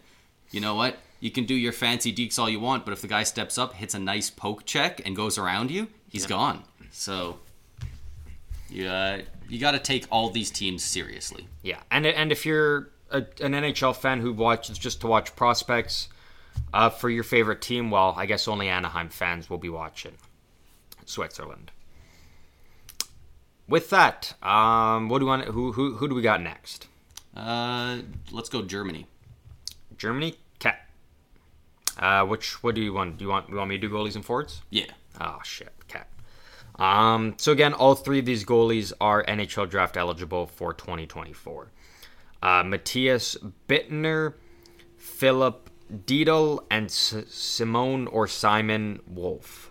[0.51, 0.99] you know what?
[1.21, 3.75] You can do your fancy deeks all you want, but if the guy steps up,
[3.75, 6.63] hits a nice poke check, and goes around you, he's gone.
[6.91, 7.39] So,
[8.69, 11.49] you uh, you got to take all these teams seriously.
[11.63, 16.09] Yeah, and and if you're a, an NHL fan who watches just to watch prospects
[16.73, 20.15] uh, for your favorite team, well, I guess only Anaheim fans will be watching
[21.05, 21.71] Switzerland.
[23.69, 25.45] With that, um, what do you want?
[25.47, 26.87] Who who who do we got next?
[27.35, 27.99] Uh,
[28.31, 29.07] let's go Germany.
[29.99, 30.89] Germany, cat.
[31.99, 33.19] Uh, which what do you want?
[33.19, 34.63] Do you want you want me to do goalies and forwards?
[34.71, 34.87] Yeah.
[35.21, 35.73] Oh shit.
[36.79, 41.72] Um, so again, all three of these goalies are NHL draft eligible for 2024.
[42.43, 43.37] Uh, Matthias
[43.68, 44.35] Bittner,
[44.97, 45.70] Philip
[46.05, 49.70] Diedel, and S- Simone or Simon Wolf.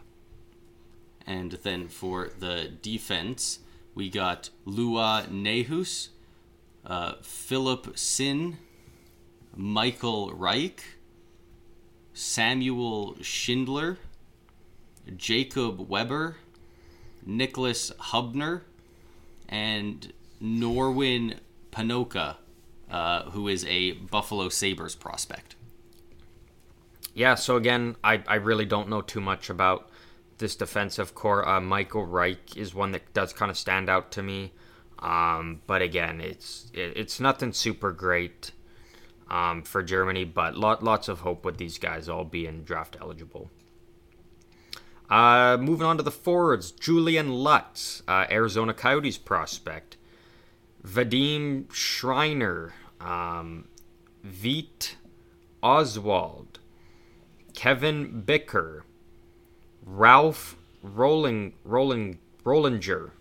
[1.27, 3.59] And then for the defense,
[3.93, 6.09] we got Lua Nehus,
[6.85, 8.57] uh, Philip Sin,
[9.55, 10.83] Michael Reich,
[12.13, 13.97] Samuel Schindler,
[15.17, 16.37] Jacob Weber,
[17.25, 18.61] Nicholas Hubner,
[19.49, 21.37] and Norwin
[21.71, 22.37] Panocha,
[22.89, 25.55] uh, who is a Buffalo Sabres prospect.
[27.13, 29.89] Yeah, so again, I, I really don't know too much about
[30.37, 31.47] this defensive core.
[31.47, 34.51] Uh, Michael Reich is one that does kind of stand out to me.
[34.99, 38.51] Um, but again, it's it, it's nothing super great
[39.29, 43.49] um, for Germany, but lot, lots of hope with these guys all being draft eligible.
[45.09, 49.97] Uh, moving on to the forwards, Julian Lutz, uh, Arizona Coyotes prospect.
[50.83, 53.67] Vadim Schreiner, um,
[54.25, 54.93] Veit
[55.61, 56.59] Oswald,
[57.53, 58.83] Kevin Bicker,
[59.85, 63.11] Ralph Rolling Rolling Rollinger,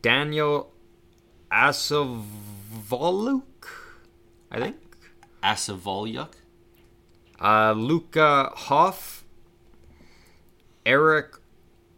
[0.00, 0.72] Daniel
[1.50, 3.42] Asavoluk,
[4.50, 4.76] I think.
[5.42, 6.34] Asavolyuk,
[7.40, 9.24] Uh, Luca Hoff,
[10.86, 11.34] Eric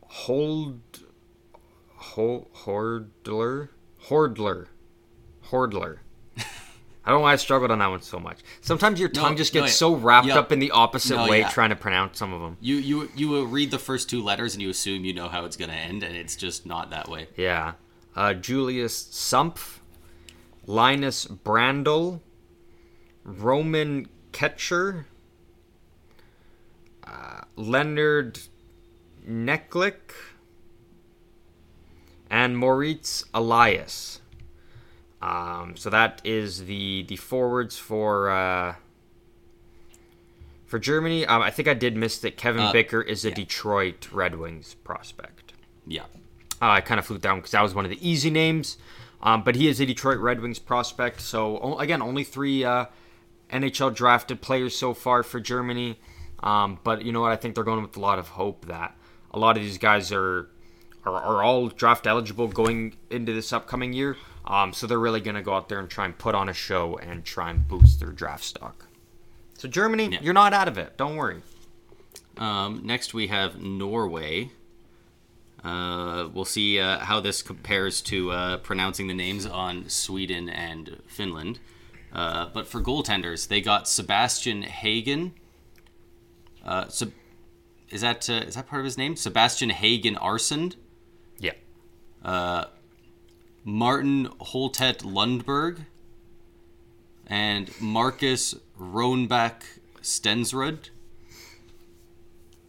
[0.06, 0.80] Hold,
[1.94, 3.68] Ho, Hordler,
[4.06, 4.66] Hordler,
[5.46, 5.98] Hordler.
[7.04, 8.38] I don't know why I struggled on that one so much.
[8.60, 9.76] Sometimes your tongue just no, gets yeah.
[9.76, 10.38] so wrapped Yeah.
[10.38, 11.48] up in the opposite No, way yeah.
[11.48, 12.56] trying to pronounce some of them.
[12.60, 15.44] You you you will read the first two letters and you assume you know how
[15.46, 17.28] it's gonna end, and it's just not that way.
[17.36, 17.72] Yeah.
[18.14, 19.78] Uh, Julius Sumpf,
[20.66, 22.20] Linus Brandel,
[23.24, 25.06] Roman Kechter,
[27.06, 28.38] uh, Leonard
[29.28, 30.12] Neklik,
[32.30, 34.20] and Moritz Elias.
[35.20, 38.74] Um, so that is the the forwards for uh,
[40.66, 41.24] for Germany.
[41.26, 43.34] Um, I think I did miss that Kevin Uh, Bicker is a yeah.
[43.36, 45.52] Detroit Red Wings prospect.
[45.86, 46.04] Yeah.
[46.60, 48.78] Uh, I kind of flew down because that was one of the easy names.
[49.22, 51.20] Um, but he is a Detroit Red Wings prospect.
[51.20, 52.86] So again, only three uh,
[53.52, 56.00] NHL drafted players so far for Germany.
[56.42, 57.30] Um, but you know what?
[57.30, 58.96] I think they're going with a lot of hope that
[59.34, 60.48] a lot of these guys are
[61.04, 64.16] are, are all draft eligible going into this upcoming year.
[64.44, 66.52] Um, so they're really going to go out there and try and put on a
[66.52, 68.86] show and try and boost their draft stock.
[69.58, 70.18] So Germany, Yeah.
[70.22, 70.96] you're not out of it.
[70.96, 71.42] Don't worry.
[72.36, 74.50] Um, next, we have Norway.
[75.64, 80.98] Uh, we'll see uh, how this compares to uh, pronouncing the names on Sweden and
[81.06, 81.60] Finland.
[82.12, 85.34] Uh, but for goaltenders, they got Sebastian Hagen.
[86.64, 87.12] Uh, Seb-
[87.92, 89.16] is that uh, is that part of his name?
[89.16, 90.76] Sebastian Hagen Arsend,
[91.38, 91.52] Yeah.
[93.64, 95.86] Martin Holtet Lundberg,
[97.26, 99.62] and Marcus Rohnbach
[100.02, 100.90] Stensrud.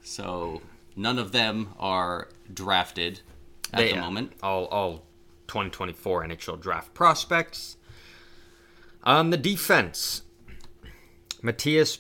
[0.04, 0.62] So
[0.96, 3.22] none of them are drafted
[3.74, 4.34] at They, the uh, moment.
[4.44, 4.98] All all
[5.48, 7.78] 2024 NHL draft prospects.
[9.04, 10.22] On the defense,
[11.42, 12.00] Matthias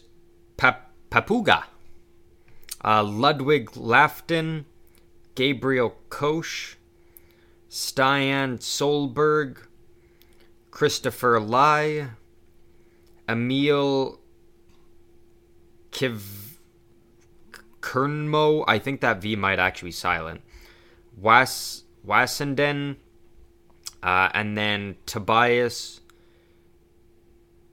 [0.55, 1.63] Pap- Papuga,
[2.83, 4.65] uh, Ludwig Lafton,
[5.35, 6.77] Gabriel Koch,
[7.69, 9.57] Stian Solberg,
[10.71, 12.09] Christopher Lai,
[13.27, 14.19] Emil
[15.91, 16.57] Kiv
[17.81, 18.63] Kernmo.
[18.67, 20.41] I think that V might actually be silent.
[21.17, 22.97] Was Wassenden,
[24.01, 26.01] uh, and then Tobias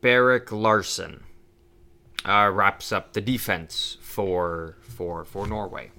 [0.01, 1.25] Barrick Larson
[2.25, 5.91] uh, wraps up the defense for for for Norway.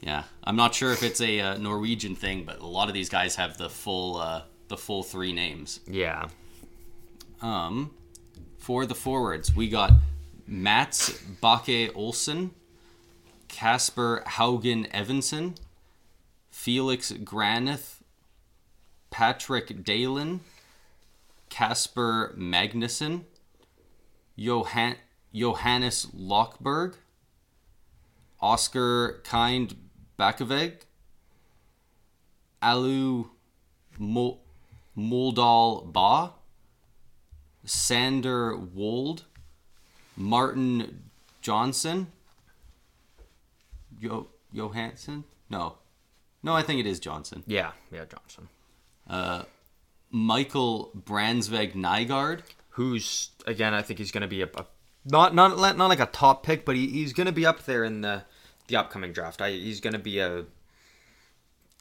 [0.00, 3.08] Yeah, I'm not sure if it's a uh, Norwegian thing, but a lot of these
[3.08, 5.80] guys have the full uh, the full three names.
[5.88, 6.28] Yeah,
[7.42, 7.90] Um,
[8.58, 9.90] for the forwards, we got
[10.46, 11.10] Mats
[11.42, 12.52] Bakke Olsen,
[13.48, 15.56] Casper Haugen Evanson,
[16.52, 17.96] Felix Granith,
[19.10, 20.40] Patrick Dalen,
[21.48, 23.24] Casper Magnuson,
[24.36, 24.96] Johan-
[25.34, 26.94] Johannes Lockberg,
[28.40, 29.76] Oscar Kind
[30.18, 30.80] Bakoveg,
[32.62, 33.30] Alu
[33.98, 34.40] Mol-
[34.96, 36.32] Moldal Ba,
[37.64, 39.24] Sander Wold,
[40.16, 41.04] Martin
[41.40, 42.08] Johnson,
[43.98, 45.24] Yo Johansson.
[45.48, 45.76] No,
[46.42, 47.42] no, I think it is Johnson.
[47.46, 48.04] yeah, yeah.
[48.04, 48.48] Johnson,
[49.08, 49.42] uh,
[50.10, 52.42] Michael Brandsegg-Nygard.
[52.70, 54.64] who's again, I think he's going to be a, a
[55.04, 57.84] not not not like a top pick, but he, he's going to be up there
[57.84, 58.24] in the
[58.68, 59.40] the upcoming draft.
[59.40, 60.44] I, he's going to be a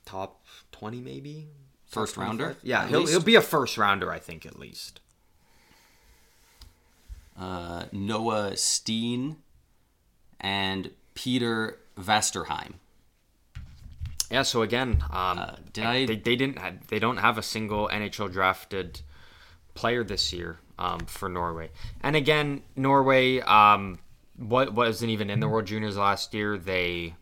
[0.05, 1.47] top twenty, maybe
[1.85, 2.63] First rounder, 25?
[2.63, 3.11] Yeah, he'll least?
[3.11, 4.99] he'll be a first rounder, I think, at least.
[7.39, 9.37] uh, Noah Steen,
[10.39, 12.73] and Peter Vasterheim.
[14.29, 16.59] Yeah, so again, um, Uh, did I- They, they didn't.
[16.59, 19.01] Have, they don't have a single NHL drafted
[19.73, 21.69] player this year um, for Norway.
[22.01, 23.99] And again, Norway, um,
[24.37, 26.57] what wasn't even in the World Juniors last year.
[26.57, 27.15] They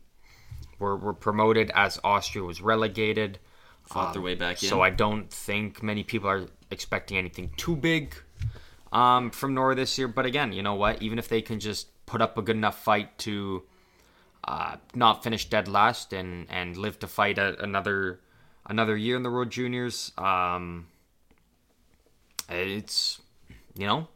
[0.80, 3.40] were were promoted as Austria was relegated.
[3.84, 4.70] Fought their way back in.
[4.70, 8.16] So I don't think many people are expecting anything too big
[8.92, 10.08] um, from Norway this year.
[10.08, 11.02] But again, you know what?
[11.02, 13.64] Even if they can just put up a good enough fight to
[14.44, 18.20] uh, not finish dead last and and live to fight a, another
[18.68, 20.88] another year in the World Juniors, um,
[22.50, 23.22] it's
[23.78, 24.08] you know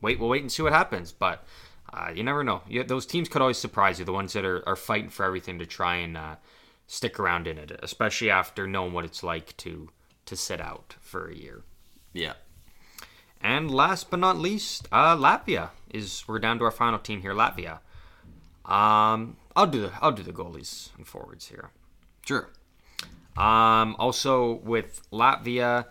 [0.00, 1.12] wait we'll wait and see what happens.
[1.12, 1.44] But
[1.92, 2.62] uh, you never know.
[2.68, 4.04] You, those teams could always surprise you.
[4.04, 6.36] The ones that are, are fighting for everything to try and uh,
[6.86, 9.90] stick around in it, especially after knowing what it's like to
[10.26, 11.62] to sit out for a year.
[12.12, 12.34] yeah.
[13.42, 17.32] And last but not least, uh, Latvia is we're down to our final team here,
[17.32, 17.78] Latvia.
[18.66, 21.70] Um, I'll do the I'll do the goalies and forwards here.
[22.26, 22.50] Sure.
[23.36, 25.86] Um, also with Latvia,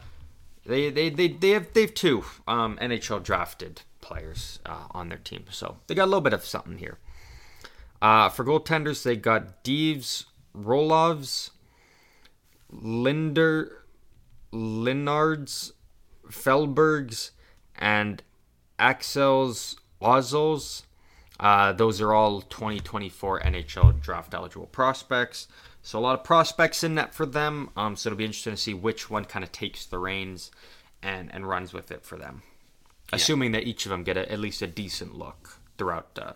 [0.70, 5.18] they they, they, they have they have two um, NHL drafted players uh, on their
[5.18, 7.00] team, so they got a little bit of something here.
[8.02, 11.50] Uh, for goaltenders, they got Deves, Rolovs,
[12.72, 13.84] Linder,
[14.54, 15.74] Linards,
[16.30, 17.32] Felbergs,
[17.76, 18.24] and
[18.80, 20.84] Axels Ozels.
[21.40, 25.48] Uh, those are all 2024 NHL draft eligible prospects.
[25.82, 27.70] So a lot of prospects in net for them.
[27.76, 30.52] Um, so it'll be interesting to see which one kind of takes the reins
[31.02, 32.44] and, and runs with it for them.
[33.12, 36.34] Assuming that each of them get a, at least a decent look throughout uh,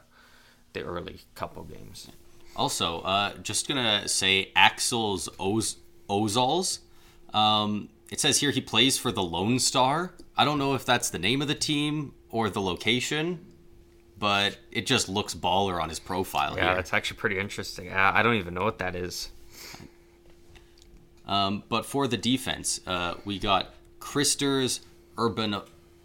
[0.74, 2.08] the early couple games.
[2.56, 5.78] Also, uh, just gonna say Axel's Oz-
[6.10, 6.80] Ozals.
[7.34, 10.14] Um, it says here he plays for the Lone Star.
[10.38, 13.46] I don't know if that's the name of the team or the location,
[14.24, 16.76] but it just looks baller on his profile Yeah, here.
[16.76, 17.92] that's actually pretty interesting.
[17.92, 19.32] I, don't even know what that is.
[21.28, 24.80] Um, but for the defense, uh, we got Kristers
[25.18, 25.58] Urban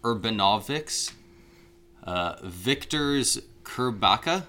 [0.03, 1.13] Urbanovics,
[2.03, 4.47] uh, Victor's Kurbaka,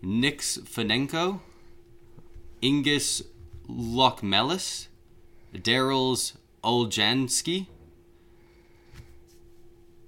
[0.00, 1.40] Niks Fenenko,
[2.62, 3.22] Ingus
[3.68, 4.86] Lokmelis,
[5.52, 7.66] Daryl's Oljanski,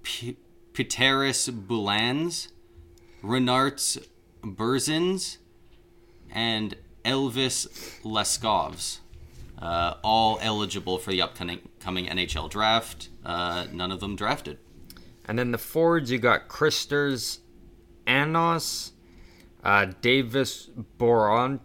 [0.04, 0.36] P-
[0.72, 2.46] Piteris Bulans,
[3.22, 3.98] Renarts
[4.42, 5.38] Burzins,
[6.30, 7.66] and Elvis
[8.02, 9.00] Leskovs.
[9.58, 13.10] Uh, all eligible for the upcoming coming NHL draft.
[13.24, 14.58] Uh, none of them drafted.
[15.26, 17.40] And then the forwards, you got Kristers
[18.06, 18.92] Anos,
[19.62, 21.60] uh, Davis Boron,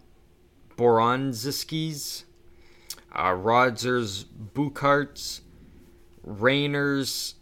[0.76, 2.24] Boronziskis,
[3.12, 5.40] uh, Rodzers Bukarts,
[6.22, 7.34] Rainers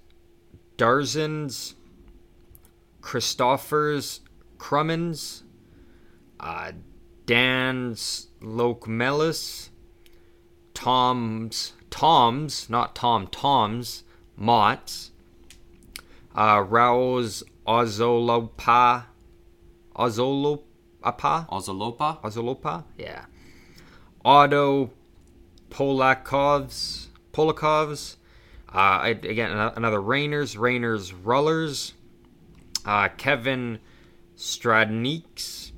[0.78, 1.74] Darzins,
[3.04, 4.20] Christophers
[4.56, 5.42] Crummins,
[6.40, 6.72] uh,
[7.26, 9.68] Dan's Lokmelis,
[10.72, 14.04] Tom's Tom's, not Tom Tom's,
[14.36, 15.10] Mott's,
[16.34, 19.04] uh, Rao's Ozolopa,
[19.94, 20.62] Ozolopapa,
[21.02, 22.22] Ozolopa.
[22.22, 23.26] Ozolopa, yeah.
[24.24, 24.90] Otto
[25.68, 28.16] Polakovs, Polakovs,
[28.72, 31.92] uh, again another Rainers, Rainers Rullers,
[32.84, 33.78] uh, Kevin
[34.36, 35.72] Stradniks,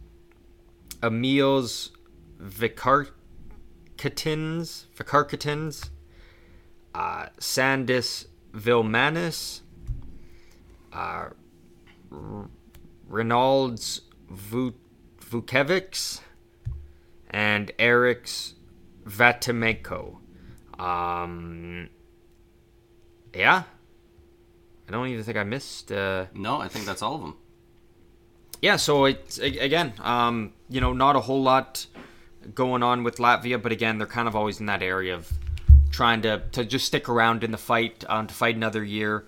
[1.02, 1.92] Emil's
[2.40, 3.12] Vikarkatins,
[4.96, 5.90] Vikarkatins,
[6.94, 9.60] uh, Sandis Vilmanis,
[10.92, 11.28] uh,
[12.12, 12.48] R-
[13.08, 14.00] Reynolds
[17.30, 18.54] and Eric's
[19.04, 20.18] Vatimenko.
[20.78, 21.88] Um,
[23.34, 23.64] yeah.
[24.88, 25.90] I don't even think I missed.
[25.90, 27.34] Uh, No, I think that's all of them.
[28.62, 31.86] yeah, so it's again, um, you know, not a whole lot
[32.54, 35.30] going on with Latvia, but again, they're kind of always in that area of
[35.90, 39.24] trying to, to just stick around in the fight, um, to fight another year.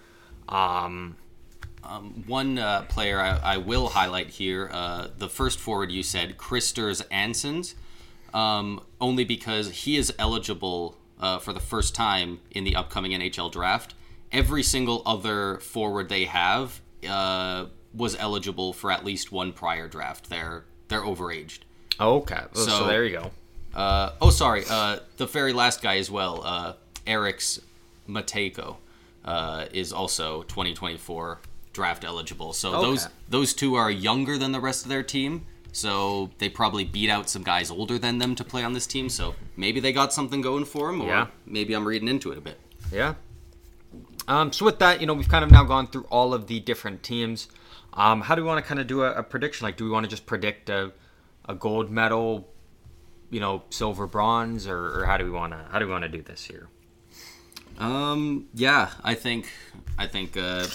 [0.48, 1.16] Um,
[1.84, 6.36] Um, one uh, player I, I will highlight here, uh, the first forward you said,
[6.36, 7.74] Kristers Ansons,
[8.34, 13.50] um, only because he is eligible uh, for the first time in the upcoming NHL
[13.50, 13.94] draft.
[14.32, 20.28] Every single other forward they have uh, was eligible for at least one prior draft.
[20.30, 21.60] They're they're overaged.
[22.00, 23.30] okay, so, So- there you go.
[23.74, 24.64] Uh, oh, sorry.
[24.68, 26.72] Uh, the very last guy as well, uh,
[27.06, 27.60] Eric's
[28.08, 28.76] Mateko,
[29.24, 31.38] uh, is also 2024
[31.74, 32.52] draft eligible.
[32.54, 32.80] So Okay.
[32.86, 35.44] those those two are younger than the rest of their team.
[35.70, 39.08] So they probably beat out some guys older than them to play on this team.
[39.10, 41.26] So maybe they got something going for them, or Yeah.
[41.46, 42.58] maybe I'm reading into it a bit.
[42.90, 43.14] Yeah.
[44.28, 46.60] Um, so with that, you know, we've kind of now gone through all of the
[46.60, 47.48] different teams.
[47.94, 49.64] Um, how do we want to kind of do a, a prediction?
[49.64, 50.92] Like, do we want to just predict a,
[51.48, 52.46] a gold medal,
[53.30, 56.02] you know, silver, bronze, or, or how do we want to how do we want
[56.02, 56.68] to do this here?
[57.78, 59.50] Um, yeah, I think
[59.96, 60.66] I think uh,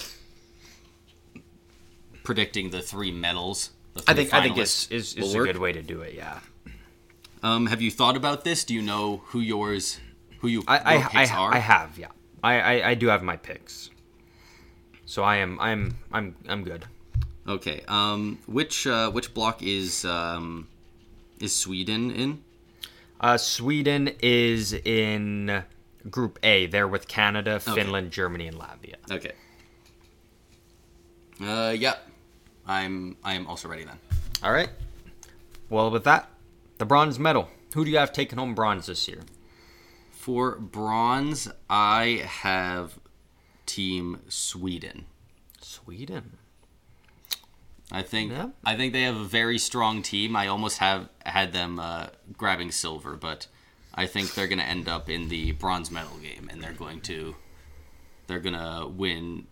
[2.24, 3.70] predicting the three medals.
[3.94, 5.46] The I think I think is is, is a work.
[5.46, 6.14] good way to do it.
[6.14, 6.40] Yeah.
[7.42, 8.64] Um, have you thought about this?
[8.64, 10.00] Do you know who yours,
[10.40, 11.54] who you I I, I, are?
[11.54, 12.08] I have yeah.
[12.44, 13.90] I, I, I do have my picks.
[15.06, 16.84] So I am I'm I'm I'm good.
[17.48, 17.82] Okay.
[17.88, 20.68] Um, which uh, which block is um,
[21.40, 22.44] is Sweden in?
[23.20, 25.64] Uh, Sweden is in
[26.10, 26.66] Group A.
[26.66, 28.96] They're with Canada, Finland, Germany, and Latvia.
[29.10, 29.32] Okay.
[31.40, 31.94] Uh, yeah.
[32.66, 33.98] I'm I am also ready then.
[34.42, 34.70] All right.
[35.70, 36.28] Well, with that,
[36.76, 37.48] the bronze medal.
[37.74, 39.20] Who do you have taking home bronze this year?
[40.24, 42.98] For bronze, I have
[43.66, 45.04] Team Sweden.
[45.60, 46.38] Sweden.
[47.92, 48.48] I think Yeah.
[48.64, 50.34] I think they have a very strong team.
[50.34, 52.06] I almost have had them uh,
[52.38, 53.48] grabbing silver, but
[53.94, 57.02] I think they're going to end up in the bronze medal game, and they're going
[57.02, 57.36] to
[58.26, 59.46] they're going to win.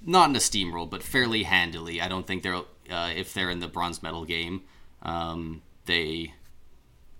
[0.00, 2.00] Not in a steamroll, but fairly handily.
[2.00, 4.62] I don't think they're uh, if they're in the bronze medal game,
[5.02, 6.32] um, they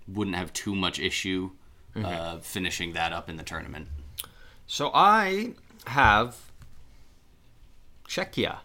[0.07, 1.51] wouldn't have too much issue
[2.05, 3.87] uh, finishing that up in the tournament.
[4.67, 5.53] So I
[5.87, 6.37] have
[8.07, 8.57] Czechia,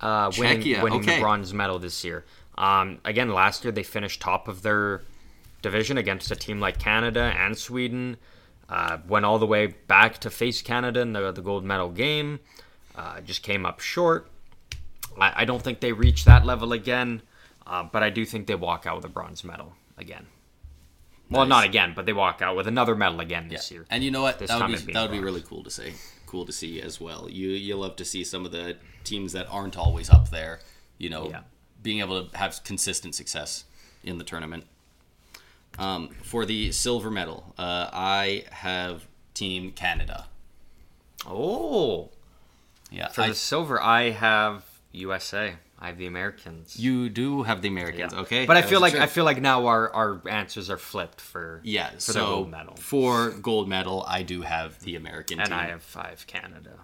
[0.00, 1.16] uh, winning, Czechia, winning okay.
[1.16, 2.24] the bronze medal this year.
[2.56, 5.02] Um, again, last year they finished top of their
[5.62, 8.16] division against a team like Canada and Sweden.
[8.68, 12.40] Uh, went all the way back to face Canada in the, the gold medal game.
[12.94, 14.28] Uh, just came up short.
[15.18, 17.22] I, I don't think they reach that level again,
[17.66, 20.26] uh, but I do think they walk out with a bronze medal again.
[21.30, 21.48] Well, Nice.
[21.48, 23.84] not again, but they walk out with another medal again this year.
[23.90, 24.38] And you know what?
[24.38, 25.92] This that would be that would be really cool to see.
[26.26, 27.28] Cool to see as well.
[27.30, 30.60] You you love to see some of the teams that aren't always up there.
[30.96, 31.40] You know, Yeah.
[31.82, 33.64] being able to have consistent success
[34.02, 34.66] in the tournament.
[35.78, 40.26] Um, for the silver medal, uh, I have Team Canada.
[41.26, 42.10] Oh,
[42.90, 45.56] Yeah, for I- the silver, I have USA.
[45.80, 46.78] I have the Americans.
[46.78, 48.12] you do have the Americans.
[48.12, 48.20] Yeah.
[48.20, 48.94] Okay, but I feel like.
[48.94, 51.90] I feel like now our, our answers are flipped for yeah.
[51.90, 55.58] for so the gold medal, for gold medal, I do have the American and team.
[55.58, 56.80] I have five Canada.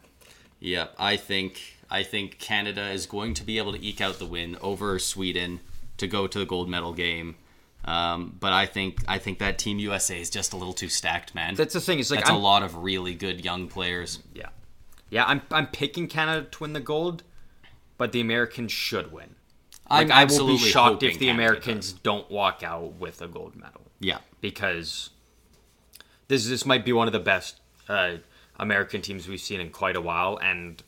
[0.60, 4.26] Yeah, I think I think Canada is going to be able to eke out the
[4.26, 5.60] win over Sweden
[5.98, 7.36] to go to the gold medal game.
[7.84, 11.34] Um, but I think I think that Team USA is just a little too stacked,
[11.34, 11.54] man.
[11.54, 11.98] That's the thing.
[11.98, 14.20] It's like That's I'm, a lot of really good young players.
[14.32, 14.48] Yeah,
[15.10, 15.24] yeah.
[15.26, 17.24] I'm I'm picking Canada to win the gold,
[17.98, 19.34] but the Americans should win.
[19.88, 22.00] I'm Like, I will be absolutely shocked if the Canada Americans does.
[22.00, 25.10] don't walk out with a gold medal Yeah, because
[26.28, 28.16] this this might be one of the best uh,
[28.58, 30.82] American teams we've seen in quite a while, and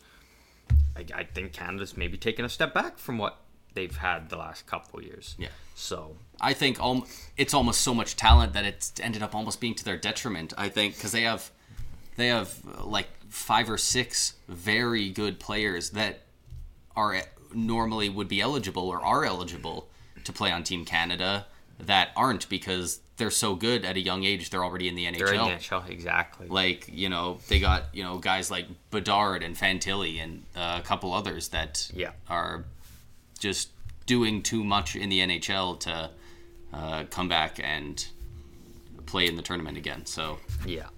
[0.97, 3.39] I, I think Canada's maybe taken a step back from what
[3.75, 5.35] they've had the last couple years.
[5.39, 5.49] Yeah.
[5.75, 9.75] So I think al- it's almost so much talent that it's ended up almost being
[9.75, 10.55] to their detriment.
[10.57, 11.51] I think because they have
[12.17, 16.23] they have like five or six very good players that
[16.97, 17.23] are
[17.55, 19.89] normally would be eligible or are eligible
[20.25, 21.47] to play on Team Canada
[21.79, 24.51] that aren't because they're so good at a young age.
[24.51, 25.19] They're already in the NHL.
[25.19, 26.49] they're in the NHL exactly.
[26.49, 30.87] Like you know, they got you know guys like Bedard and Fantilli and uh, a
[30.87, 32.11] couple others that Yeah.
[32.29, 32.65] are
[33.39, 33.71] just
[34.07, 36.11] doing too much in the NHL to
[36.73, 38.07] uh, come back and
[39.07, 40.05] play in the tournament again.
[40.07, 40.89] So Yeah.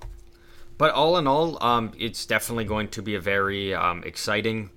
[0.77, 4.71] But all in all, um, it's definitely going to be a very um, exciting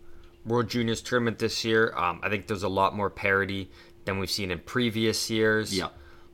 [0.46, 1.94] World Juniors tournament this year.
[1.96, 3.70] Um, I think there's a lot more parity
[4.06, 5.76] than we've seen in previous years.
[5.78, 5.90] Yeah.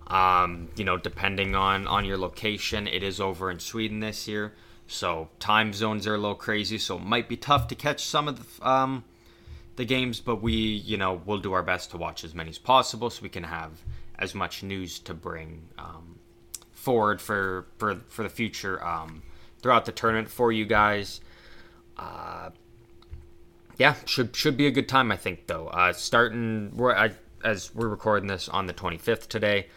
[0.07, 4.53] Um, you know, depending on on your location, it is over in Sweden this year,
[4.87, 6.77] so time zones are a little crazy.
[6.77, 9.03] So it might be tough to catch some of the um,
[9.75, 12.57] the games, but we, you know, we'll do our best to watch as many as
[12.57, 13.71] possible, so we can have
[14.17, 16.19] as much news to bring um,
[16.71, 19.21] forward for for for the future um,
[19.61, 21.19] throughout the tournament for you guys.
[21.97, 22.51] Uh,
[23.77, 25.47] yeah, should should be a good time, I think.
[25.47, 27.11] Though, uh, starting I,
[27.43, 29.67] as we're recording this on the 25th today.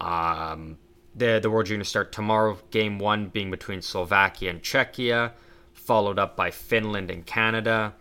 [0.00, 0.78] Um,
[1.14, 2.58] the the World Juniors start tomorrow.
[2.70, 5.32] Game one being between Slovakia and Czechia,
[5.72, 7.94] followed up by Finland and Canada.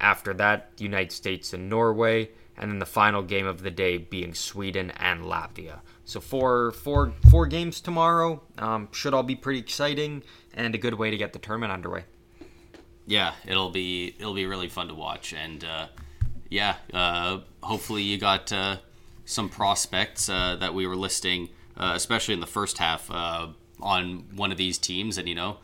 [0.00, 3.96] After that, the United States and Norway, and then the final game of the day
[3.96, 5.80] being Sweden and Latvia.
[6.04, 8.42] So four four four games tomorrow.
[8.58, 12.04] Um, should all be pretty exciting and a good way to get the tournament underway.
[13.08, 15.86] Yeah, it'll be it'll be really fun to watch, and uh,
[16.50, 18.76] yeah, uh, hopefully you got uh,
[19.24, 21.48] some prospects uh, that we were listing,
[21.78, 23.48] uh, especially in the first half, uh,
[23.80, 25.56] on one of these teams, and you know.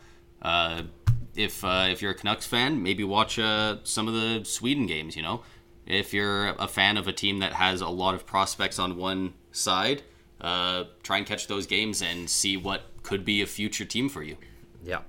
[1.36, 5.16] If if you're a Canucks fan, maybe watch some of the Sweden games.
[5.16, 5.42] You know,
[5.84, 9.34] if you're a fan of a team that has a lot of prospects on one
[9.50, 10.02] side,
[10.40, 14.36] try and catch those games and see what could be a future team for you.
[14.84, 15.00] Yeah.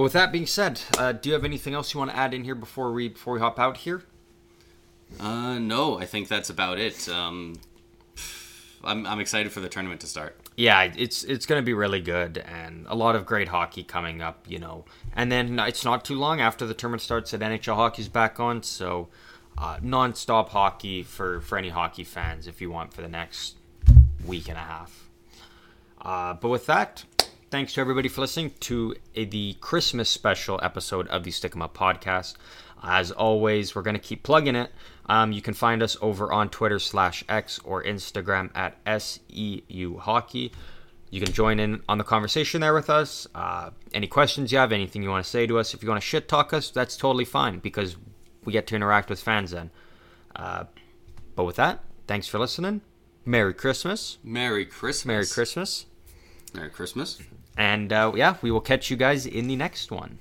[0.00, 2.32] But with that being said, uh, do you have anything else you want to add
[2.32, 4.02] in here before we before we hop out here?
[5.20, 7.06] Uh, no, I think that's about it.
[7.06, 7.60] Um,
[8.82, 10.40] I'm, I'm excited for the tournament to start.
[10.56, 14.22] Yeah, it's it's going to be really good and a lot of great hockey coming
[14.22, 14.86] up, you know.
[15.12, 18.62] And then it's not too long after the tournament starts that NHL hockey's back on,
[18.62, 19.10] so
[19.58, 23.56] uh, non-stop hockey for for any hockey fans if you want for the next
[24.24, 25.10] week and a half.
[26.00, 27.04] Uh, but with that,
[27.50, 31.62] thanks to everybody for listening to a, the Christmas special episode of the Stick 'em
[31.62, 32.36] Up podcast.
[32.82, 34.72] As always, we're going to keep plugging it.
[35.06, 40.52] Um, you can find us over on Twitter slash X or Instagram at SEU Hockey.
[41.10, 43.26] You can join in on the conversation there with us.
[43.34, 46.00] Uh, any questions you have, anything you want to say to us, if you want
[46.00, 47.96] to shit talk us, that's totally fine because
[48.44, 49.70] we get to interact with fans then.
[50.36, 50.64] Uh,
[51.34, 52.80] but with that, thanks for listening.
[53.24, 54.18] Merry Christmas.
[54.22, 55.04] Merry Christmas.
[55.04, 55.86] Merry Christmas.
[56.54, 57.20] Merry Christmas.
[57.60, 60.18] And uh, yeah, we will catch you guys in the next one.